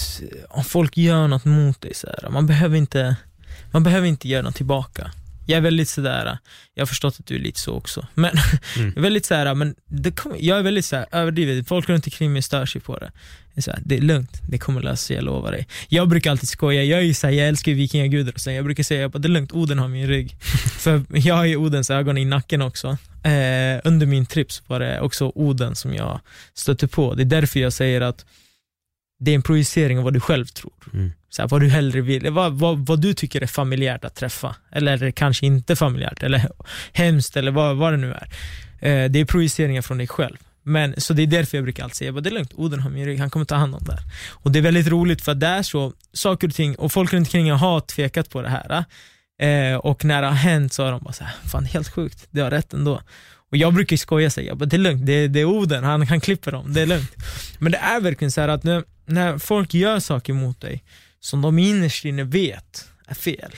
[0.48, 3.16] om folk gör något mot dig, så här, man, behöver inte,
[3.70, 5.10] man behöver inte göra något tillbaka.
[5.50, 6.38] Jag är väldigt sådär,
[6.74, 8.30] jag har förstått att du är lite så också, men
[8.76, 8.88] Mm.
[8.88, 12.32] jag är väldigt såhär, men det kommer, jag är väldigt såhär överdriven, folk runt omkring
[12.32, 13.10] mig stör sig på det.
[13.66, 15.66] Här, det är lugnt, det kommer lösa sig, jag lovar dig.
[15.88, 18.82] Jag brukar alltid skoja, jag är ju såhär, jag älskar vikingagudar och så jag brukar
[18.82, 20.36] säga att det är lugnt, Oden har min rygg.
[20.78, 22.88] För jag har ju Odens ögon i nacken också.
[23.22, 26.20] Eh, under min trip så var det också Oden som jag
[26.54, 27.14] stötte på.
[27.14, 28.24] Det är därför jag säger att
[29.20, 30.72] det är en projicering av vad du själv tror.
[30.92, 31.12] Mm.
[31.30, 34.56] Så här, vad du hellre vill, vad, vad, vad du tycker är familjärt att träffa.
[34.72, 36.48] Eller kanske inte familjärt, eller
[36.92, 38.28] hemskt, eller vad, vad det nu är.
[38.80, 40.36] Eh, det är projiceringar från dig själv.
[40.62, 42.90] Men, så det är därför jag brukar alltid säga, bara, det är lugnt, Oden har
[42.90, 44.02] min rygg, han kommer ta hand om det här.
[44.30, 47.12] Och det är väldigt roligt för att det är så, saker och ting, och folk
[47.12, 48.84] runt omkring har tvekat på det här.
[49.40, 52.26] Eh, och när det har hänt så har de bara så här, fan helt sjukt,
[52.30, 53.02] det har rätt ändå.
[53.50, 56.06] Och jag brukar skoja och säga, det är lugnt, det är, det är Oden, han
[56.06, 57.16] kan klippa dem, det är lugnt.
[57.58, 60.84] Men det är verkligen så här att när, när folk gör saker mot dig,
[61.20, 63.52] som de innerst inne vet är fel,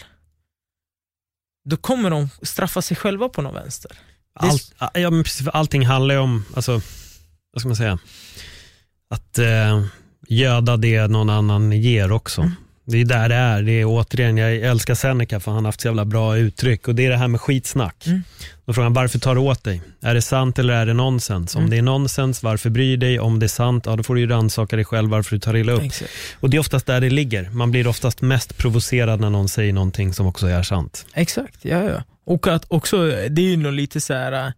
[1.65, 3.93] då kommer de straffa sig själva på någon vänster.
[4.35, 6.73] Allt, ja, men precis, allting handlar ju om, alltså,
[7.53, 7.99] vad ska man säga,
[9.09, 9.85] att eh,
[10.29, 12.41] göda det någon annan ger också.
[12.41, 12.55] Mm.
[12.85, 13.63] Det är där det är.
[13.63, 16.95] Det är återigen, jag älskar Seneca för han har haft så jävla bra uttryck och
[16.95, 18.07] det är det här med skitsnack.
[18.07, 18.23] Mm.
[18.65, 19.83] Då frågar han varför tar du åt dig?
[20.03, 21.55] Är det sant eller är det nonsens?
[21.55, 21.71] Om Mm.
[21.71, 23.21] det är nonsens, varför bryr dig?
[23.21, 25.57] Om det är sant, ja då får du ju rannsaka dig själv varför du tar
[25.57, 25.83] illa upp.
[25.83, 26.11] Exakt.
[26.41, 27.51] Och det är oftast där det ligger.
[27.51, 31.07] Man blir oftast mest provocerad när någon säger någonting som också är sant.
[31.15, 32.03] Exakt, ja ja.
[32.27, 34.53] Och att också, det är ju nog lite så här, äh,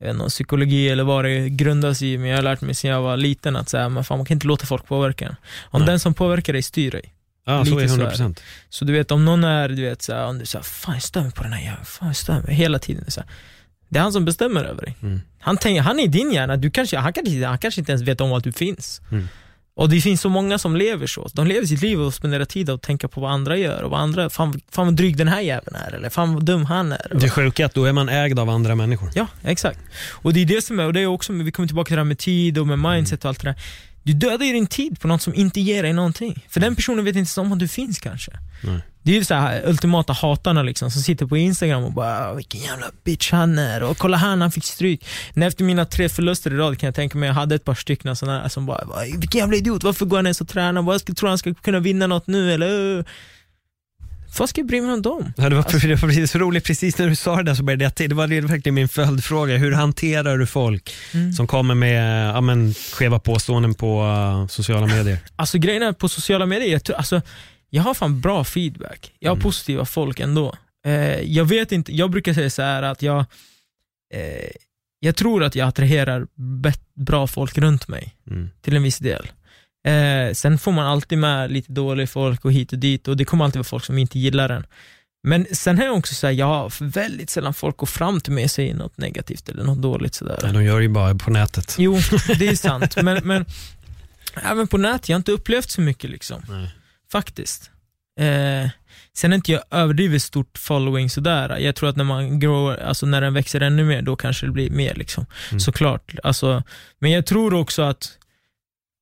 [0.00, 2.90] jag vet inte, psykologi eller vad det grundas i, men jag har lärt mig sedan
[2.90, 5.36] jag var liten att så här, man, fan, man kan inte låta folk påverka en.
[5.64, 5.86] Om Nej.
[5.86, 7.14] den som påverkar dig styr dig.
[7.48, 8.40] Ja, så är så det är 100%.
[8.68, 11.02] Så du vet om någon är, du vet så här, om du säger fan jag
[11.02, 13.10] stör mig på den här jäveln, fan jag stör mig hela tiden.
[13.10, 13.30] Så här.
[13.88, 14.96] Det är han som bestämmer över dig.
[15.02, 15.20] Mm.
[15.40, 18.02] Han, tänker, han är i din hjärna, du kanske, han, kanske, han kanske inte ens
[18.02, 19.00] vet om att du finns.
[19.10, 19.28] Mm.
[19.78, 21.28] Och det finns så många som lever så.
[21.32, 24.00] De lever sitt liv och spenderar tid att tänka på vad andra gör och vad
[24.00, 27.12] andra, fan, fan vad dryg den här jäveln är, eller fan vad dum han är.
[27.14, 29.10] Det sjuka är att då är man ägd av andra människor.
[29.14, 29.80] Ja, exakt.
[30.10, 32.00] Och det är det som är, och det är också, vi kommer tillbaka till det
[32.00, 33.56] här med tid och med mindset och allt det där.
[34.08, 36.44] Du dödar ju din tid på något som inte ger dig någonting.
[36.48, 38.30] För den personen vet inte om att du finns kanske.
[38.62, 38.80] Nej.
[39.02, 42.34] Det är ju så här ultimata hatarna liksom, som sitter på Instagram och bara "Ah,
[42.34, 45.06] vilken jävla bitch han är och kolla han, han fick stryk.
[45.34, 47.74] När efter mina tre förluster i rad kan jag tänka mig, jag hade ett par
[47.74, 51.14] stycken sådana här som bara "Va, vilken jävla idiot, varför går han ens och tränar?
[51.14, 53.04] Tror han ska kunna vinna något nu eller?
[54.38, 55.32] Vad ska jag bry mig om dem?
[55.36, 57.54] Ja, det, var, Alltså- det var precis så roligt, precis när du sa det där
[57.54, 59.56] så började jag, det var verkligen min följdfråga.
[59.56, 61.32] Hur hanterar du folk Mm.
[61.32, 65.18] som kommer med ja, men, skeva påståenden på uh, sociala medier?
[65.36, 67.22] Alltså grejen på sociala medier, jag, tror, alltså,
[67.70, 69.12] jag har fan bra feedback.
[69.18, 69.42] Jag har Mm.
[69.42, 70.54] positiva folk ändå.
[70.86, 73.18] Eh, jag vet inte, jag brukar säga så här att jag
[74.14, 74.50] eh,
[75.00, 76.26] jag tror att jag attraherar
[76.94, 78.48] bra folk runt mig Mm.
[78.62, 79.26] till en viss del.
[79.88, 83.24] Eh, sen får man alltid med lite dålig folk och hit och dit och det
[83.24, 84.66] kommer alltid vara folk som inte gillar den.
[85.22, 88.50] Men sen har jag också såhär, har väldigt sällan folk går fram till mig och
[88.50, 90.38] säger något negativt eller något dåligt sådär.
[90.42, 91.74] Nej, de gör ju bara på nätet.
[91.78, 91.98] Jo,
[92.38, 92.96] det är sant.
[93.02, 93.44] Men, men
[94.42, 96.42] även på nätet, jag har inte upplevt så mycket liksom.
[96.48, 96.74] Nej.
[97.12, 97.70] Faktiskt.
[98.20, 98.70] Eh,
[99.16, 101.58] sen är inte jag överdrivet stort following sådär.
[101.58, 104.52] Jag tror att när man grow, alltså när den växer ännu mer, då kanske det
[104.52, 105.26] blir mer liksom.
[105.50, 105.60] Mm.
[105.60, 106.14] Såklart.
[106.22, 106.62] Alltså,
[106.98, 108.17] men jag tror också att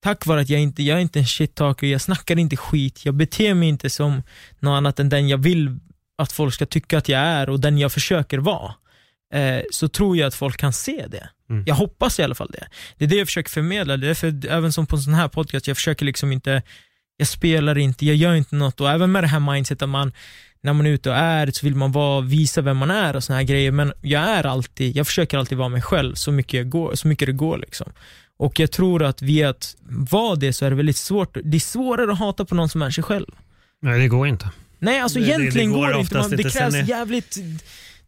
[0.03, 3.15] tack vare att jag inte, jag är inte en shit-talker, jag snackar inte skit, jag
[3.15, 4.23] beter mig inte som
[4.61, 5.79] något annat än den jag vill
[6.19, 8.75] att folk ska tycka att jag är och den jag försöker vara.
[9.35, 11.29] Eh, så tror jag att folk kan se det.
[11.51, 11.65] Mm.
[11.67, 12.67] Jag hoppas i alla fall det.
[12.97, 15.29] Det är det jag försöker förmedla, det är därför även som på en sån här
[15.29, 16.63] podcast, jag försöker liksom inte,
[17.17, 20.13] jag spelar inte, jag gör inte något och även med det här mindset att man,
[20.61, 23.25] när man är ute och är så vill man vara, visa vem man är och
[23.25, 26.55] såna här grejer, men jag är alltid, jag försöker alltid vara mig själv så mycket,
[26.55, 27.93] jag går, så mycket det går liksom.
[28.39, 31.61] Och jag tror att via att vara det så är det väldigt svårt, det är
[31.61, 33.27] svårare att hata på någon som är sig själv.
[33.83, 34.51] Nej, det går inte.
[34.79, 36.19] Nej, alltså Det- det- det egentligen går går det inte.
[36.19, 37.37] Man, det krävs jävligt...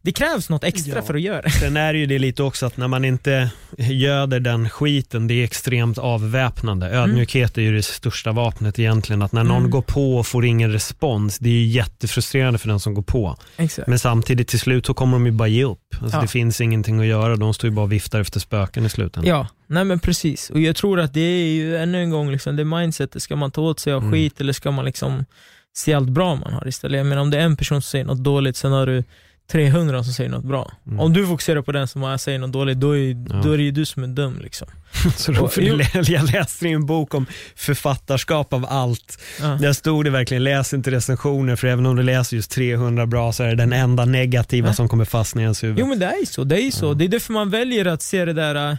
[0.01, 1.01] det krävs något extra Ja.
[1.01, 1.49] för att göra det.
[1.51, 5.33] Sen är det ju det lite också att när man inte göder den skiten, det
[5.33, 6.89] är extremt avväpnande.
[6.89, 9.21] Ödmjukhet är ju det största vapnet egentligen.
[9.21, 9.71] Att när någon Mm.
[9.71, 13.37] går på och får ingen respons, det är ju jättefrustrerande för den som går på.
[13.57, 13.87] Exakt.
[13.87, 15.79] Men samtidigt till slut så kommer de ju bara ge upp.
[16.01, 16.21] Alltså Ja.
[16.21, 19.29] Det finns ingenting att göra, de står ju bara och viftar efter spöken i slutändan.
[19.29, 20.49] Ja, nej men precis.
[20.49, 23.51] Och jag tror att det är ju ännu en gång, liksom, det mindsetet, ska man
[23.51, 24.11] ta åt sig av Mm.
[24.13, 25.25] skit eller ska man liksom
[25.77, 26.97] se allt bra man har istället?
[26.97, 29.03] Jag menar om det är en person som säger något dåligt, sen har du
[29.51, 30.71] 300 som säger något bra.
[30.87, 30.99] Mm.
[30.99, 33.41] Om du fokuserar på den som säger något dåligt, då är, Ja.
[33.43, 34.39] då är det ju du som är dum.
[34.43, 34.67] Liksom.
[35.15, 35.61] Så då, för
[36.11, 37.25] jag läste en bok om
[37.55, 39.21] författarskap av allt.
[39.41, 39.47] Ja.
[39.47, 43.33] Där stod det verkligen, läs inte recensioner för även om du läser just 300 bra
[43.33, 44.73] så är det den enda negativa Ja.
[44.73, 45.79] som kommer fastna i ens huvud.
[45.79, 46.85] Jo men det är ju så, det är ju så.
[46.85, 46.93] Ja.
[46.93, 48.77] Det är därför man väljer att se det där, äh,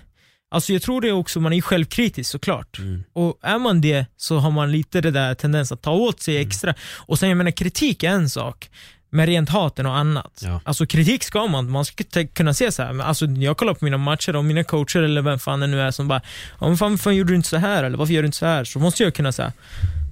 [0.51, 2.79] alltså jag tror det är också, man är självkritisk såklart.
[2.79, 3.03] Mm.
[3.13, 6.37] Och är man det så har man lite det där tendens att ta åt sig
[6.37, 6.49] Mm.
[6.49, 6.75] extra.
[6.97, 8.71] Och sen jag menar kritik är en sak,
[9.11, 10.41] men rent hat är något annat.
[10.45, 10.61] Ja.
[10.65, 12.05] Alltså kritik ska man, man ska
[12.35, 12.93] kunna se så här.
[12.93, 15.81] Men alltså, jag kollar på mina matcher och mina coacher eller vem fan det nu
[15.81, 16.23] är som bara,
[16.61, 18.65] men fan, fan gjorde du inte så här eller varför gör du inte så här?
[18.65, 19.53] Så måste jag kunna säga,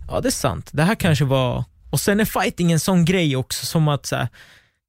[0.08, 3.36] ja det är sant, det här kanske var, och sen är fighting en sån grej
[3.36, 4.28] också som att så här,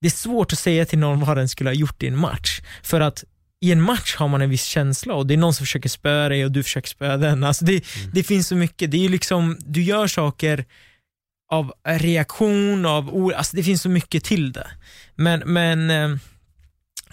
[0.02, 2.62] det är svårt att säga till någon vad den skulle ha gjort i en match.
[2.84, 3.24] För att
[3.62, 6.30] i en match har man en viss känsla och det är någon som försöker spöa
[6.30, 7.44] dig och du försöker spöa den.
[7.44, 10.66] Alltså det, det finns så mycket, det är ju liksom, du gör saker
[11.50, 14.68] av reaktion, av ord, alltså det finns så mycket till det.
[15.16, 16.18] Men, men eh,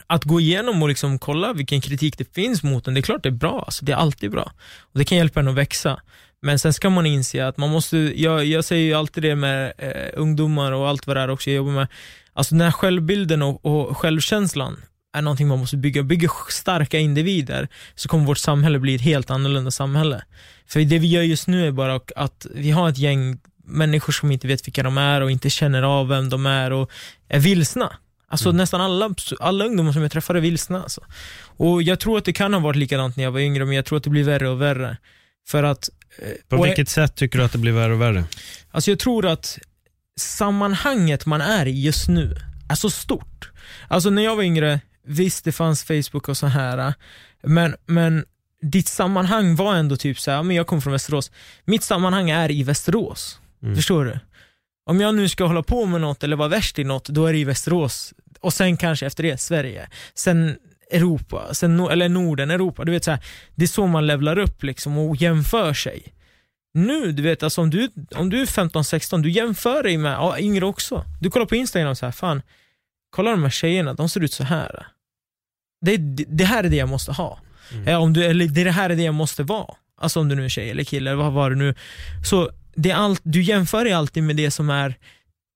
[0.06, 3.22] att gå igenom och liksom kolla vilken kritik det finns mot den, det är klart
[3.22, 4.52] det är bra, alltså det är alltid bra.
[4.80, 6.00] Och det kan hjälpa en att växa.
[6.42, 9.72] Men sen ska man inse att man måste, jag, jag säger ju alltid det med
[9.78, 11.88] eh, ungdomar och allt vad det är också jag jobbar med,
[12.32, 14.76] alltså den här självbilden och, och självkänslan
[15.16, 16.02] är någonting man måste bygga.
[16.02, 20.22] Bygger starka individer så kommer vårt samhälle bli ett helt annorlunda samhälle.
[20.66, 24.32] För det vi gör just nu är bara att vi har ett gäng människor som
[24.32, 26.90] inte vet vilka de är och inte känner av vem de är och
[27.28, 27.92] är vilsna.
[28.28, 30.82] Alltså nästan alla, alla ungdomar som jag träffar är vilsna.
[30.82, 31.00] Alltså.
[31.56, 33.84] Och jag tror att det kan ha varit likadant när jag var yngre, men jag
[33.84, 34.96] tror att det blir värre och värre.
[35.48, 35.88] För att...
[36.18, 38.24] eh, På vilket sätt tycker du att det blir värre och värre?
[38.70, 39.58] Alltså jag tror att
[40.20, 42.36] sammanhanget man är i just nu
[42.68, 43.50] är så stort.
[43.88, 46.94] Alltså när jag var yngre, visst det fanns Facebook och så här,
[47.42, 48.24] men, men
[48.62, 51.30] ditt sammanhang var ändå typ så här, men jag kommer från Västerås,
[51.64, 53.40] mitt sammanhang är i Västerås.
[53.62, 53.76] Mm.
[53.76, 54.18] Förstår du?
[54.90, 57.32] Om jag nu ska hålla på med något eller vara värst i något, då är
[57.32, 58.14] det i Västerås.
[58.40, 59.88] Och sen kanske efter det Sverige.
[60.14, 60.56] Sen
[60.90, 62.84] Europa, sen, no- eller Norden, Europa.
[62.84, 63.20] Du vet så här,
[63.54, 66.12] Det är så man levlar upp liksom och jämför sig.
[66.74, 70.38] Nu, du vet, alltså om du, om du är 15-16, du jämför dig med ja,
[70.38, 71.04] yngre också.
[71.20, 72.42] Du kollar på Instagram och så här, fan,
[73.10, 74.86] kolla de här tjejerna, de ser ut så här.
[75.80, 77.38] Det, det, det här är det jag måste ha.
[77.72, 78.02] Mm.
[78.02, 79.74] Om du, eller det här är det jag måste vara.
[80.00, 81.74] Alltså om du nu är tjej eller kille, eller vad var det nu.
[82.24, 84.94] Så det är allt, du jämför dig alltid med det som är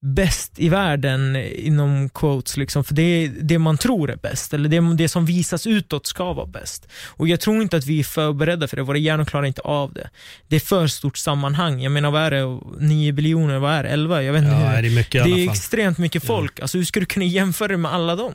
[0.02, 4.68] bäst i världen inom quotes, liksom, för det är det man tror är bäst, eller
[4.68, 6.88] det, det som visas utåt ska vara bäst.
[7.06, 9.92] Och jag tror inte att vi är förberedda för det, våra hjärnor klarar inte av
[9.92, 10.10] det.
[10.48, 13.88] Det är för stort sammanhang, jag menar vad är det, 9 biljoner, vad är det,
[13.88, 14.22] 11?
[14.22, 14.82] Jag vet inte Ja, hur.
[14.82, 17.76] det är mycket Det är extremt mycket folk, alltså hur ska du kunna jämföra det
[17.76, 18.34] med alla dem?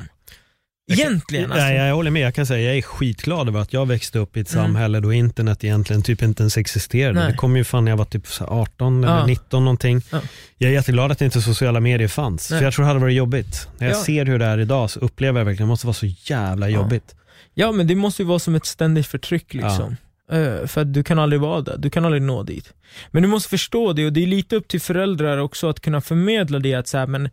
[0.94, 1.66] Egentligen alltså.
[1.66, 2.22] Nej, jag håller med.
[2.22, 4.66] Jag kan säga jag är skitglad över att jag växte upp i ett Mm.
[4.66, 7.20] samhälle då internet egentligen typ inte ens existerade.
[7.20, 7.32] Nej.
[7.32, 9.26] Det kom ju fan när jag var typ så här 18 eller Ja.
[9.26, 10.02] 19 någonting.
[10.12, 10.22] Ja.
[10.58, 12.52] Jag är jätteglad att inte sociala medier fanns.
[12.52, 12.60] Nej.
[12.60, 13.68] För jag tror det hade varit jobbigt.
[13.78, 14.04] När jag Ja.
[14.04, 17.16] ser hur det är idag så upplever jag verkligen det måste vara så jävla jobbigt.
[17.54, 19.96] Ja men det måste ju vara som ett ständigt förtryck liksom.
[20.32, 22.74] Eh, för att du kan aldrig vara där, du kan aldrig nå dit.
[23.12, 26.02] Men du måste förstå det och det är lite upp till föräldrar också att kunna
[26.02, 27.30] förmedla det att säga men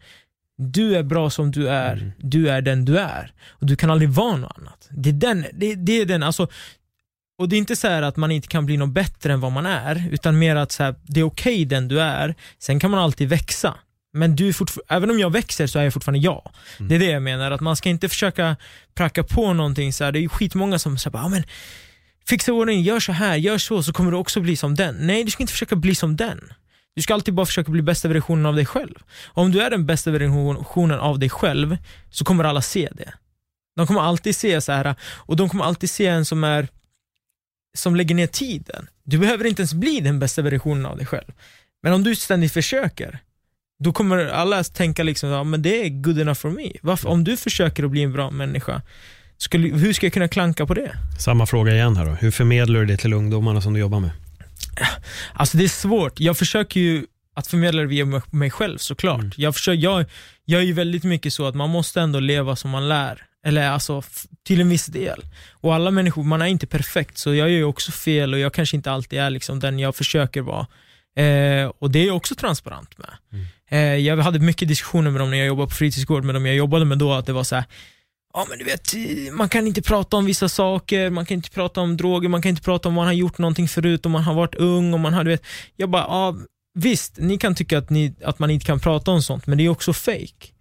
[0.59, 2.13] du är bra som du är, Mm.
[2.19, 3.33] du är den du är.
[3.49, 4.89] Och du kan aldrig vara något annat.
[4.91, 6.49] Det är den, det, det är den, alltså
[7.39, 9.53] och det är inte så här att man inte kan bli något bättre än vad
[9.53, 12.91] man är, utan mer att så här, det är okej den du är, sen kan
[12.91, 13.75] man alltid växa.
[14.15, 14.53] Men du
[14.89, 16.51] även om jag växer så är jag fortfarande jag.
[16.79, 16.89] Mm.
[16.89, 18.57] Det är det jag menar, att man ska inte försöka
[18.95, 20.13] pracka på någonting så här.
[20.13, 21.43] det är skitmånga som säger ja, men
[22.29, 24.97] fixa ordning, gör så här, gör så, så kommer du också bli som den.
[25.01, 26.53] Nej, du ska inte försöka bli som den.
[26.95, 28.95] Du ska alltid bara försöka bli bästa versionen av dig själv.
[29.27, 31.77] Och om du är den bästa versionen av dig själv,
[32.11, 33.13] så kommer alla se det.
[33.77, 36.69] De kommer alltid se så här och de kommer alltid se en som är
[37.79, 38.87] som lägger ner tiden.
[39.05, 41.33] Du behöver inte ens bli den bästa versionen av dig själv.
[41.83, 43.19] Men om du ständigt försöker,
[43.85, 46.73] då kommer alla tänka liksom, ja men det är good enough for me.
[46.83, 48.83] Varför, om du försöker att bli en bra människa,
[49.37, 50.93] skulle, hur ska jag kunna klanka på det?
[51.19, 52.13] Samma fråga igen här då.
[52.13, 54.11] Hur förmedlar du det till ungdomarna som du jobbar med?
[55.33, 56.21] Alltså det är svårt.
[56.21, 57.07] Jag försöker ju
[57.37, 59.21] att förmedla det via mig- själv såklart.
[59.21, 59.33] Mm.
[59.37, 60.05] Jag, försöker, jag,
[60.45, 63.23] jag är ju väldigt mycket så att man måste ändå leva som man lär.
[63.47, 64.03] Eller alltså
[64.47, 65.23] till en viss del.
[65.53, 68.55] Och alla människor, man är inte perfekt så jag gör ju också fel och jag
[68.55, 70.67] kanske inte alltid är liksom den jag försöker vara.
[71.17, 73.11] Eh, och det är jag också transparent med.
[73.71, 76.57] Eh, jag hade mycket diskussioner med dem när jag jobbade på fritidsgård, med dem jag
[76.57, 77.65] jobbade med då, att det var så här,
[78.33, 78.95] ja men du vet,
[79.33, 82.51] man kan inte prata om vissa saker, man kan inte prata om droger, man kan
[82.51, 85.15] inte prata om man har gjort någonting förut, om man har varit ung, om man
[85.15, 85.47] har, du vet.
[85.77, 86.37] Jag bara, ja
[86.75, 89.65] visst, ni kan tycka att, ni, att man inte kan prata om sånt, men det
[89.65, 90.53] är också fake.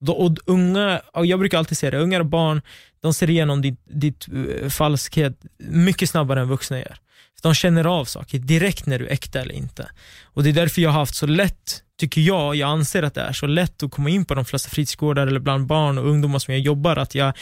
[0.00, 2.62] Då, och unga, och jag brukar alltid säga det, unga barn,
[3.00, 6.96] de ser igenom ditt, ditt eh, falskhet mycket snabbare än vuxna gör.
[7.42, 9.90] De känner av saker direkt när du är äkta eller inte.
[10.24, 13.20] Och det är därför jag har haft så lätt, tycker jag, jag anser att det
[13.20, 16.38] är så lätt att komma in på de flesta fritidsgårdar eller bland barn och ungdomar
[16.38, 17.32] som jag jobbar, att jag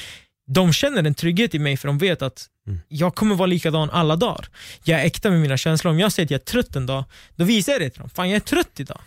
[0.46, 2.80] de känner en trygghet i mig för de vet att mm.
[2.88, 4.48] jag kommer vara likadan alla dagar.
[4.84, 5.90] Jag är äkta med mina känslor.
[5.90, 7.04] Om jag säger att jag är trött en dag,
[7.36, 8.10] då visar jag det till dem.
[8.10, 9.00] Fan jag är trött idag.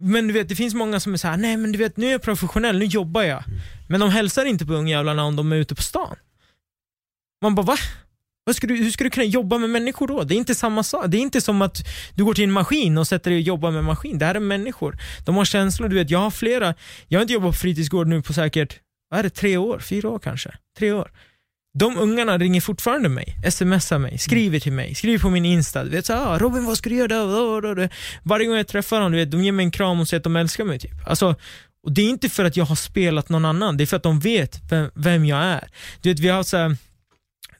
[0.00, 2.12] Men du vet, det finns många som är såhär, nej men du vet, nu är
[2.12, 3.48] jag professionell, nu jobbar jag.
[3.48, 3.60] Mm.
[3.88, 6.16] Men de hälsar inte på ungjävlarna om de är ute på stan.
[7.42, 7.76] Man bara, va?
[8.48, 10.22] Vad ska du, hur ska du kunna jobba med människor då?
[10.22, 11.04] Det är inte samma sak.
[11.08, 13.70] Det är inte som att du går till en maskin och sätter dig och jobbar
[13.70, 14.18] med maskin.
[14.18, 14.98] Det här är människor.
[15.24, 15.88] De har känslor.
[15.88, 16.74] Du vet, jag har flera,
[17.08, 18.78] jag har inte jobbat på fritidsgård nu på säkert,
[19.10, 19.78] vad är det, tre år?
[19.78, 20.54] Fyra år kanske?
[20.78, 21.10] Tre år.
[21.78, 25.84] De ungarna ringer fortfarande mig, smsar mig, skriver till mig, skriver på min Insta.
[25.84, 27.64] Du vet så ah, Robin vad ska du göra?
[27.74, 27.88] Då?
[28.22, 30.24] Varje gång jag träffar dem, du vet, de ger mig en kram och säger att
[30.24, 30.78] de älskar mig.
[30.78, 31.08] Typ.
[31.08, 31.34] Alltså,
[31.82, 34.02] och det är inte för att jag har spelat någon annan, det är för att
[34.02, 35.68] de vet vem, vem jag är.
[36.00, 36.76] Du vet, vi har så här,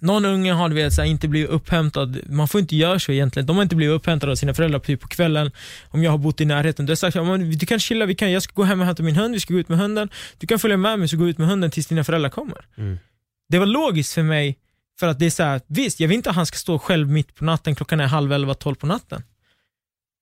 [0.01, 3.46] någon unge har vet, så här, inte blivit upphämtad, man får inte göra så egentligen.
[3.46, 5.51] De har inte blivit upphämtade av sina föräldrar typ på kvällen,
[5.88, 6.86] om jag har bott i närheten.
[6.86, 7.16] Du har sagt
[7.61, 9.55] du kan chilla, vi kan, jag ska gå hem och hämta min hund, vi ska
[9.55, 10.09] gå ut med hunden.
[10.38, 12.66] Du kan följa med mig så gå ut med hunden tills dina föräldrar kommer.
[12.76, 12.99] Mm.
[13.49, 14.59] Det var logiskt för mig,
[15.01, 17.09] för att det är så här, visst, jag vill inte att han ska stå själv
[17.09, 19.22] mitt på natten, klockan är halv elva, tolv på natten.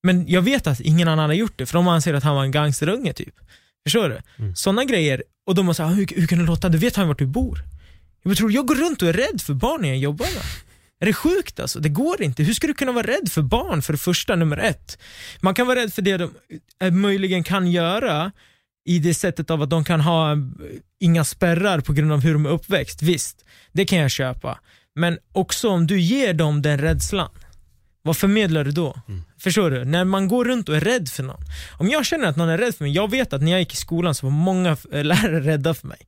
[0.02, 2.42] Men jag vet att ingen annan har gjort det, för de anser att han var
[2.42, 3.34] en gangsterunge typ.
[3.86, 4.18] Förstår du?
[4.38, 4.56] Mm.
[4.56, 7.18] Sådana grejer, och de har sagt, hur, hur kan du låta, du vet han vart
[7.18, 7.64] du bor.
[8.28, 10.42] Jag tror jag går runt och är rädd för barnen jag jobbar med.
[11.00, 11.80] Är det sjukt alltså?
[11.80, 12.42] Det går inte.
[12.42, 14.98] Hur ska du kunna vara rädd för barn för det första, nummer ett?
[15.40, 16.30] Man kan vara rädd för det de
[16.82, 18.32] eh, möjligen kan göra
[18.84, 20.38] i det sättet av att de kan ha eh,
[21.00, 23.02] inga spärrar på grund av hur de är uppväxt.
[23.02, 24.58] Visst, det kan jag köpa.
[24.94, 27.30] Men också om du ger dem den rädslan,
[28.02, 29.00] vad förmedlar du då?
[29.08, 29.22] Mm.
[29.38, 29.84] Förstår du?
[29.84, 31.40] När man går runt och är rädd för någon.
[31.78, 33.72] Om jag känner att någon är rädd för mig, jag vet att när jag gick
[33.72, 35.98] i skolan så var många lärare rädda för mig.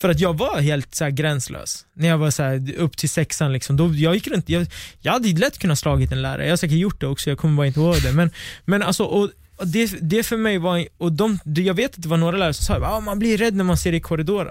[0.00, 1.86] För att jag var helt så gränslös.
[1.94, 4.66] När jag var så här, upp till sexan, liksom, då, jag gick runt, jag,
[5.00, 7.56] jag hade lätt kunnat slagit en lärare, jag har säkert gjort det också, jag kommer
[7.56, 8.12] bara inte ihåg det.
[8.12, 8.30] Men,
[8.64, 12.08] men alltså, och, och det, det för mig var, och de, jag vet att det
[12.08, 14.00] var några lärare som sa att ah, man blir rädd när man ser det i
[14.00, 14.50] korridorer.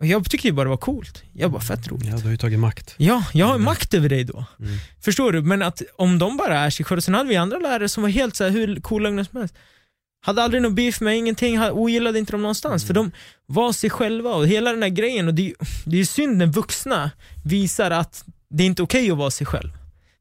[0.00, 1.22] Och jag tyckte bara det var coolt.
[1.32, 2.08] Jag bara, fett roligt.
[2.08, 2.94] Ja, du har ju tagit makt.
[2.96, 3.64] Ja, jag har mm.
[3.64, 4.44] makt över dig då.
[4.58, 4.78] Mm.
[5.00, 5.42] Förstår du?
[5.42, 8.10] Men att om de bara är sig själva, sen hade vi andra lärare som var
[8.10, 9.54] helt så här, hur coola som helst.
[10.24, 12.82] Hade aldrig någon beef med ingenting, ogillade inte dem någonstans.
[12.82, 12.86] Mm.
[12.86, 13.10] För de
[13.46, 15.28] var sig själva och hela den här grejen.
[15.28, 15.54] Och det,
[15.84, 17.10] det är synd när vuxna
[17.44, 19.70] visar att det är inte okej okay att vara sig själv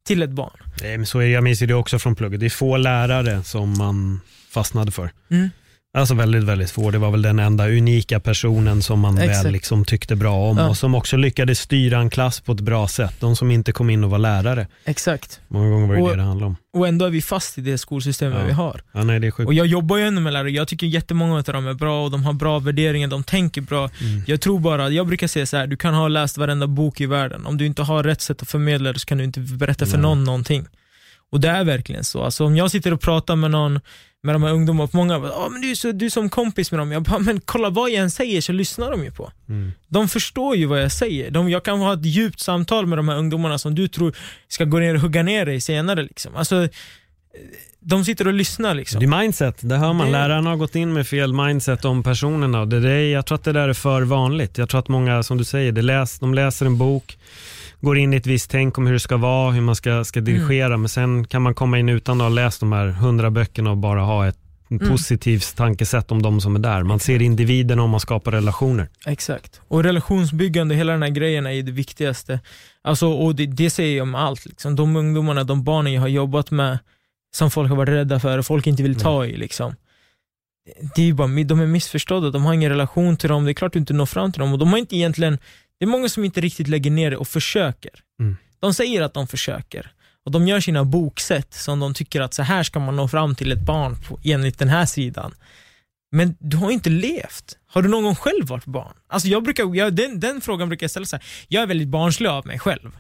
[0.06, 0.58] till ett barn.
[0.82, 2.40] Nej, men så är jag minns det också från plugget.
[2.40, 5.12] Det är få lärare som man fastnade för.
[5.32, 5.50] Mm.
[5.96, 6.92] Alltså väldigt, väldigt få.
[6.92, 9.46] Det var väl den enda unika personen som man Exakt.
[9.46, 10.70] väl liksom tyckte bra om ja.
[10.70, 13.16] och som också lyckades styra en klass på ett bra sätt.
[13.20, 14.68] De som inte kom in och var lärare.
[14.86, 15.40] Exakt.
[15.48, 16.56] Många gånger var det och, det det handlade om.
[16.74, 18.46] Och ändå är vi fast i det skolsystemet ja.
[18.46, 18.82] vi har.
[18.92, 19.48] Ja, nej, det är sjukt.
[19.48, 22.12] Och jag jobbar ju ändå med lärare, jag tycker jättemånga av dem är bra och
[22.12, 23.90] de har bra värderingar, de tänker bra.
[24.02, 24.24] Mm.
[24.28, 27.06] Jag tror bara, jag brukar säga så här, du kan ha läst varenda bok i
[27.06, 29.86] världen, om du inte har rätt sätt att förmedla det så kan du inte berätta
[29.86, 30.02] för nej.
[30.02, 30.66] någon någonting.
[31.32, 32.24] Och det är verkligen så.
[32.24, 33.80] Alltså, om jag sitter och pratar med någon
[34.24, 36.72] med de här ungdomarna, många bara, ah, men du, är så, du är som kompis
[36.72, 36.92] med dem.
[36.92, 39.32] Jag bara, men kolla vad jag än säger så lyssnar de ju på.
[39.50, 39.72] Mm.
[39.88, 41.32] De förstår ju vad jag säger.
[41.32, 44.16] De, jag kan ha ett djupt samtal med de här ungdomarna som du tror
[44.48, 46.04] ska gå ner och hugga ner dig senare.
[46.04, 46.36] Liksom.
[46.36, 46.68] Alltså,
[47.80, 48.74] de sitter och lyssnar.
[48.74, 49.00] Liksom.
[49.00, 50.06] Det är mindset, det hör man.
[50.06, 50.12] Det...
[50.12, 52.66] Lärarna har gått in med fel mindset om personerna.
[52.66, 54.58] Det där, jag tror att det där är för vanligt.
[54.58, 57.18] Jag tror att många, som du säger, det läs, de läser en bok,
[57.84, 60.20] går in i ett visst tänk om hur det ska vara, hur man ska, ska
[60.20, 60.34] mm.
[60.34, 60.82] dirigera, mm.
[60.82, 63.78] men sen kan man komma in utan att ha läst de här hundra böckerna och
[63.78, 64.38] bara ha ett
[64.72, 64.90] mm.
[64.90, 66.84] positivt tankesätt om de som är där.
[66.84, 68.90] Man ser individen och man skapar relationer.
[69.06, 69.62] Exakt.
[69.68, 72.40] Och relationsbyggande, hela den här grejen är det viktigaste.
[72.82, 74.46] Alltså, och det, det säger jag om allt.
[74.46, 74.76] Liksom.
[74.76, 76.80] De ungdomarna, de barnen jag har jobbat med,
[77.36, 79.38] som folk har varit rädda för och folk inte vill ta i.
[79.38, 79.76] Liksom.
[80.96, 83.74] Det är bara, de är missförstådda, de har ingen relation till dem, det är klart
[83.74, 85.38] du inte når fram till dem och de har inte egentligen
[85.84, 87.92] det är många som inte riktigt lägger ner det och försöker.
[88.20, 88.38] Mm.
[88.60, 89.92] De säger att de försöker.
[90.26, 93.36] Och de gör sina boksätt som de tycker att så här ska man nå fram
[93.36, 95.36] till ett barn på, enligt den här sidan.
[96.12, 97.58] Men du har inte levt.
[97.68, 98.94] Har du någon gång själv varit barn?
[99.08, 101.26] Alltså jag brukar, jag, den, den frågan brukar jag ställa så här.
[101.48, 102.98] jag är väldigt barnslig av mig själv.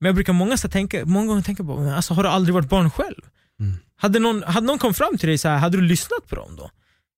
[0.00, 2.68] Men jag brukar många, så tänka, många gånger tänka på, alltså, har du aldrig varit
[2.68, 3.20] barn själv?
[3.60, 3.74] Mm.
[3.96, 6.56] Hade, någon, hade någon kommit fram till dig så här, hade du lyssnat på dem
[6.56, 6.70] då?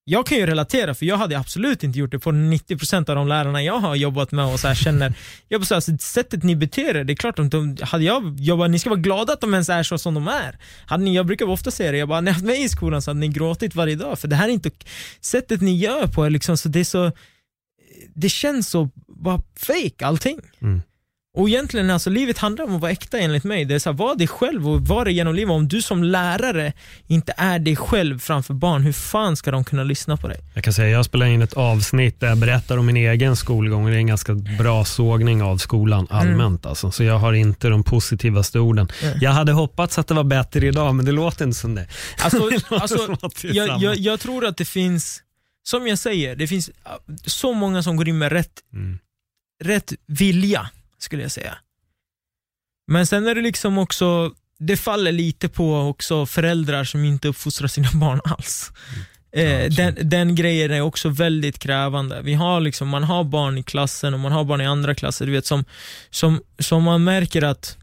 [0.04, 3.28] Jag kan ju relatera, för jag hade absolut inte gjort det på 90% av de
[3.28, 5.14] lärarna jag har jobbat med och så här känner,
[5.48, 8.40] jag bara så här, sättet ni beter er, det är klart att de, hade jag
[8.40, 10.58] jobbat, ni ska vara glada att de ens är så som de är.
[10.86, 13.02] Hade ni, jag brukar ofta säga det, jag bara, när jag haft mig i skolan
[13.02, 14.70] så hade ni gråtit varje dag, för det här är inte,
[15.20, 17.12] sättet ni gör på är liksom, så det är så,
[18.14, 20.40] det känns så bara fake allting.
[20.62, 20.82] Mm.
[21.36, 23.64] Och egentligen, alltså, livet handlar om att vara äkta enligt mig.
[23.64, 25.50] Det är så här, var dig själv och var det genom livet.
[25.50, 26.72] Om du som lärare
[27.06, 30.40] inte är dig själv framför barn, hur fan ska de kunna lyssna på dig?
[30.54, 33.86] Jag kan säga jag spelar in ett avsnitt där jag berättar om min egen skolgång.
[33.86, 36.66] Det är en ganska bra sågning av skolan allmänt.
[36.66, 36.90] Alltså.
[36.90, 38.88] Så jag har inte de positivaste orden.
[39.02, 39.18] Mm.
[39.20, 41.86] Jag hade hoppats att det var bättre idag, men det låter inte som det.
[42.22, 45.22] Alltså, Det alltså, som det jag, jag, jag tror att det finns,
[45.62, 46.74] som jag säger, det finns äh,
[47.26, 48.98] så många som går in med rätt, Mm.
[49.64, 50.70] rätt vilja,
[51.04, 51.58] skulle jag säga.
[52.86, 57.68] Men sen är det liksom också, det faller lite på också föräldrar som inte uppfostrar
[57.68, 58.72] sina barn alls.
[59.32, 62.22] Eh, den, den grejen är också väldigt krävande.
[62.22, 65.26] Vi har liksom, man har barn i klassen och man har barn i andra klasser,
[65.26, 65.64] du vet, som,
[66.10, 67.78] som, som man märker att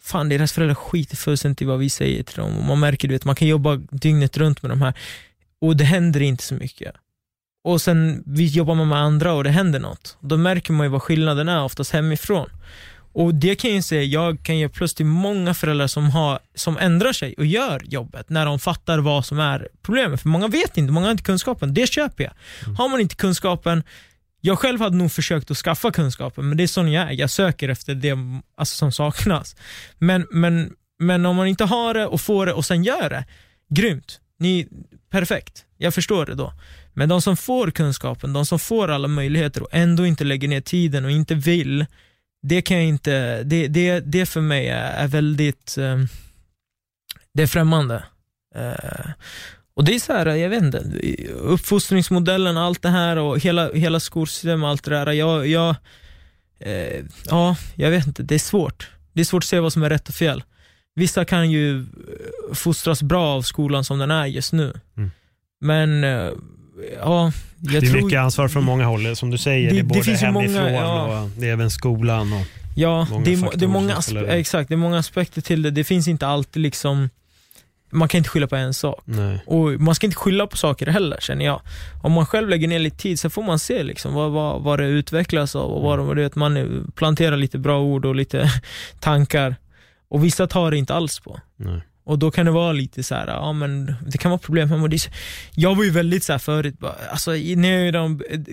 [0.00, 2.58] fan deras föräldrar skiter fullständigt i vad vi säger till dem.
[2.58, 4.94] Och man märker, du vet, man kan jobba dygnet runt med de här
[5.60, 6.94] och det händer inte så mycket.
[7.64, 10.16] Och sen vi jobbar man med andra och det händer något.
[10.20, 12.50] Då märker man ju vad skillnaden är, oftast hemifrån.
[13.12, 16.38] Och det kan jag ju säga, jag kan ge plus till många föräldrar som, har,
[16.54, 20.22] som ändrar sig och gör jobbet när de fattar vad som är problemet.
[20.22, 21.74] För många vet inte, många har inte kunskapen.
[21.74, 22.32] Det köper jag.
[22.74, 23.82] Har man inte kunskapen,
[24.40, 27.12] jag själv hade nog försökt att skaffa kunskapen, men det är sån jag är.
[27.12, 28.16] Jag söker efter det
[28.56, 29.56] alltså, som saknas.
[29.98, 33.24] Men, men, men om man inte har det och får det och sen gör det,
[33.70, 34.20] grymt.
[34.38, 34.68] Ni,
[35.10, 35.64] perfekt.
[35.76, 36.52] Jag förstår det då.
[36.98, 40.60] Men de som får kunskapen, de som får alla möjligheter och ändå inte lägger ner
[40.60, 41.86] tiden och inte vill,
[42.42, 45.98] det kan jag inte, det, det, det för mig är, är väldigt, eh,
[47.34, 48.04] det är främmande.
[48.54, 49.10] Eh,
[49.74, 50.78] och det är så här, jag vet inte,
[51.32, 55.12] uppfostringsmodellen, allt det här och hela, hela skolsystemet, allt det där.
[55.12, 55.76] Jag, jag,
[56.58, 58.90] eh, ja, jag vet inte, det är svårt.
[59.12, 60.42] Det är svårt att se vad som är rätt och fel.
[60.94, 61.86] Vissa kan ju
[62.52, 64.80] fostras bra av skolan som den är just nu.
[64.96, 65.10] Mm.
[65.60, 66.30] Men, eh,
[67.00, 68.02] ja, det är tror...
[68.02, 69.68] mycket ansvar från många håll, som du säger.
[69.68, 71.20] Det- Det, är det både finns ju många, hemifrån ja.
[71.22, 72.32] och det är även skolan.
[72.32, 72.42] Och,
[72.76, 73.96] Ja, det är, det är många
[74.28, 75.70] exakt, det är många aspekter till det.
[75.70, 77.10] Det finns inte alltid liksom,
[77.90, 79.02] man kan inte skylla på en sak.
[79.04, 79.40] nej.
[79.46, 81.60] Och man ska inte skylla på saker heller känner jag.
[82.02, 84.78] Om man själv lägger ner lite tid så får man se liksom vad, vad, vad
[84.78, 88.50] det utvecklas av och vad, vad det, man planterar lite bra ord och lite
[89.00, 89.56] tankar.
[90.10, 91.40] Och vissa tar det inte alls på.
[91.56, 91.80] nej.
[92.08, 94.98] Och då kan det vara lite så här, ja men det kan vara problem är
[94.98, 95.10] så-
[95.54, 97.92] Jag var ju väldigt så här förut, bara, alltså när jag,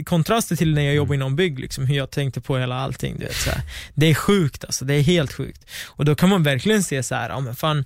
[0.06, 3.16] kontraster till när jag jobbade inom bygg, liksom, hur jag tänkte på hela allting.
[3.20, 3.62] Du vet, så här.
[3.94, 5.66] Det är sjukt alltså, det är helt sjukt.
[5.88, 7.86] Och då kan man verkligen se så här, ja men fan,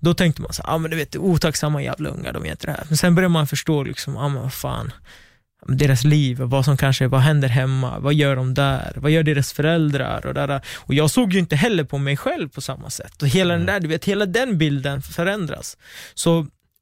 [0.00, 2.66] då tänkte man så här, ja men du vet, otacksamma jävla ungar, de gör inte
[2.66, 2.84] det här.
[2.88, 4.92] Men sen börjar man förstå liksom, ja men vad fan,
[5.66, 9.52] deras liv, vad som kanske, vad händer hemma, vad gör de där, vad gör deras
[9.52, 10.60] föräldrar och där.
[10.74, 13.22] Och jag såg ju inte heller på mig själv på samma sätt.
[13.22, 15.76] Och hela den där, du vet, hela den bilden förändras.
[16.14, 16.38] Så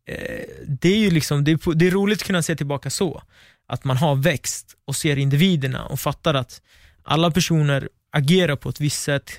[0.08, 3.22] eh, det är ju liksom, det är, det är roligt att kunna se tillbaka så.
[3.68, 6.60] Att man har växt och ser individerna och fattar att
[7.04, 9.30] alla personer agerar på ett visst sätt.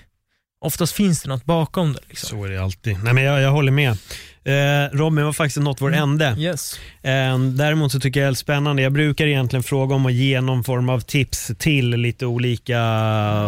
[0.62, 2.00] Oftast finns det något bakom det.
[2.08, 2.30] Liksom.
[2.30, 3.04] Så är det alltid.
[3.04, 3.98] Nej, men jag, jag håller med.
[4.46, 6.04] Eh, Robin har faktiskt nått vår Mm.
[6.04, 6.36] ände.
[6.40, 6.80] Yes.
[7.02, 8.82] Eh, däremot så tycker jag det är spännande.
[8.82, 12.80] Jag brukar egentligen fråga om att ge någon form av tips till lite olika,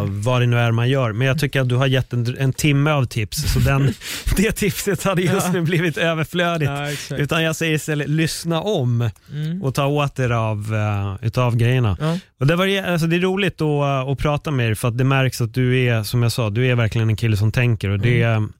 [0.06, 1.12] vad det nu är man gör.
[1.12, 3.93] Men jag tycker att du har gett en, en timme av tips, så den,
[4.38, 6.72] det tipset hade just nu blivit överflödigt.
[7.10, 7.18] Ja.
[7.18, 9.64] Utan jag säger istället lyssna om Mm.
[9.64, 11.98] och ta åt er av uh, utav grejerna.
[12.00, 12.18] Ja.
[12.39, 15.04] Och det, var, alltså det är roligt att, att prata med er för att det
[15.04, 18.00] märks att du är, som jag sa, du är verkligen en kille som tänker och
[18.00, 18.54] det, Mm.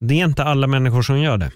[0.00, 1.50] det är inte alla människor som gör det.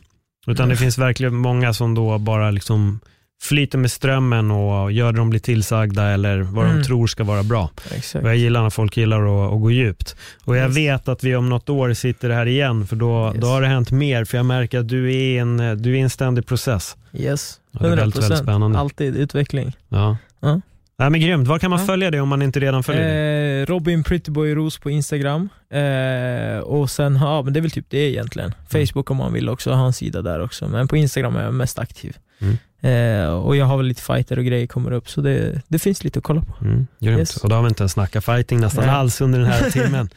[0.47, 3.01] Utan det finns verkligen många som då bara liksom
[3.43, 6.83] flyter med strömmen och gör det de blir tillsagda eller vad de Mm.
[6.83, 7.71] tror ska vara bra.
[7.95, 8.25] Exakt.
[8.25, 10.17] Jag gillar när folk gillar att, att gå djupt.
[10.45, 10.77] Och jag Yes.
[10.77, 13.41] vet att vi om något år sitter här igen för då, Yes.
[13.43, 16.11] då har det hänt mer för jag märker att du är en, du är en
[16.11, 16.97] ständig process.
[17.13, 18.79] Yes, Ja, det är väldigt, väldigt spännande.
[18.79, 19.73] Alltid utveckling.
[19.89, 20.17] Ja.
[20.41, 20.61] Ja.
[21.01, 21.49] Nej, men grymt.
[21.49, 21.87] Var kan man Ja.
[21.87, 23.61] följa dig om man inte redan följer dig?
[23.63, 25.49] Eh, Robin Prettyboy Ros på Instagram.
[25.71, 28.55] Eh, och sen, ja men det är väl typ det egentligen.
[28.69, 30.69] Facebook om man vill också ha en sida där också.
[30.69, 32.17] Men på Instagram är jag mest aktiv.
[32.41, 32.59] Mm.
[32.83, 36.05] Eh, och jag har väl lite fighter och grejer kommer upp, så det, det finns
[36.05, 36.65] lite att kolla på.
[36.65, 37.19] Mm, grymt.
[37.19, 37.37] Yes.
[37.37, 38.95] Och då har vi inte ens snackat fighting nästan Nej.
[38.95, 40.11] alls under den här timmen.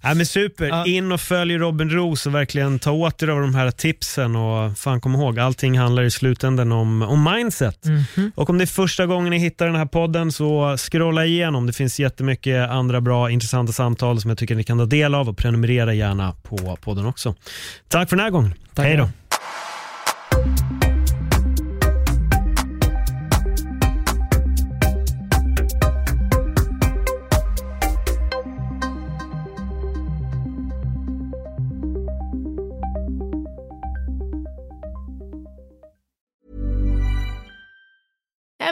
[0.00, 0.86] Nej, men super, Ja.
[0.86, 4.78] in och följ Robin Roos och verkligen ta åt er av de här tipsen och
[4.78, 7.84] fan kom ihåg, allting handlar i slutändan om, om mindset.
[7.84, 8.32] Mhm.
[8.34, 11.66] Och om det är första gången ni hittar den här podden så scrolla igenom.
[11.66, 15.28] Det finns jättemycket andra bra intressanta samtal som jag tycker ni kan ta del av
[15.28, 17.34] och prenumerera gärna på podden också.
[17.88, 18.54] Tack för den här gången.
[18.74, 18.88] Tackar.
[18.88, 19.08] Hej då.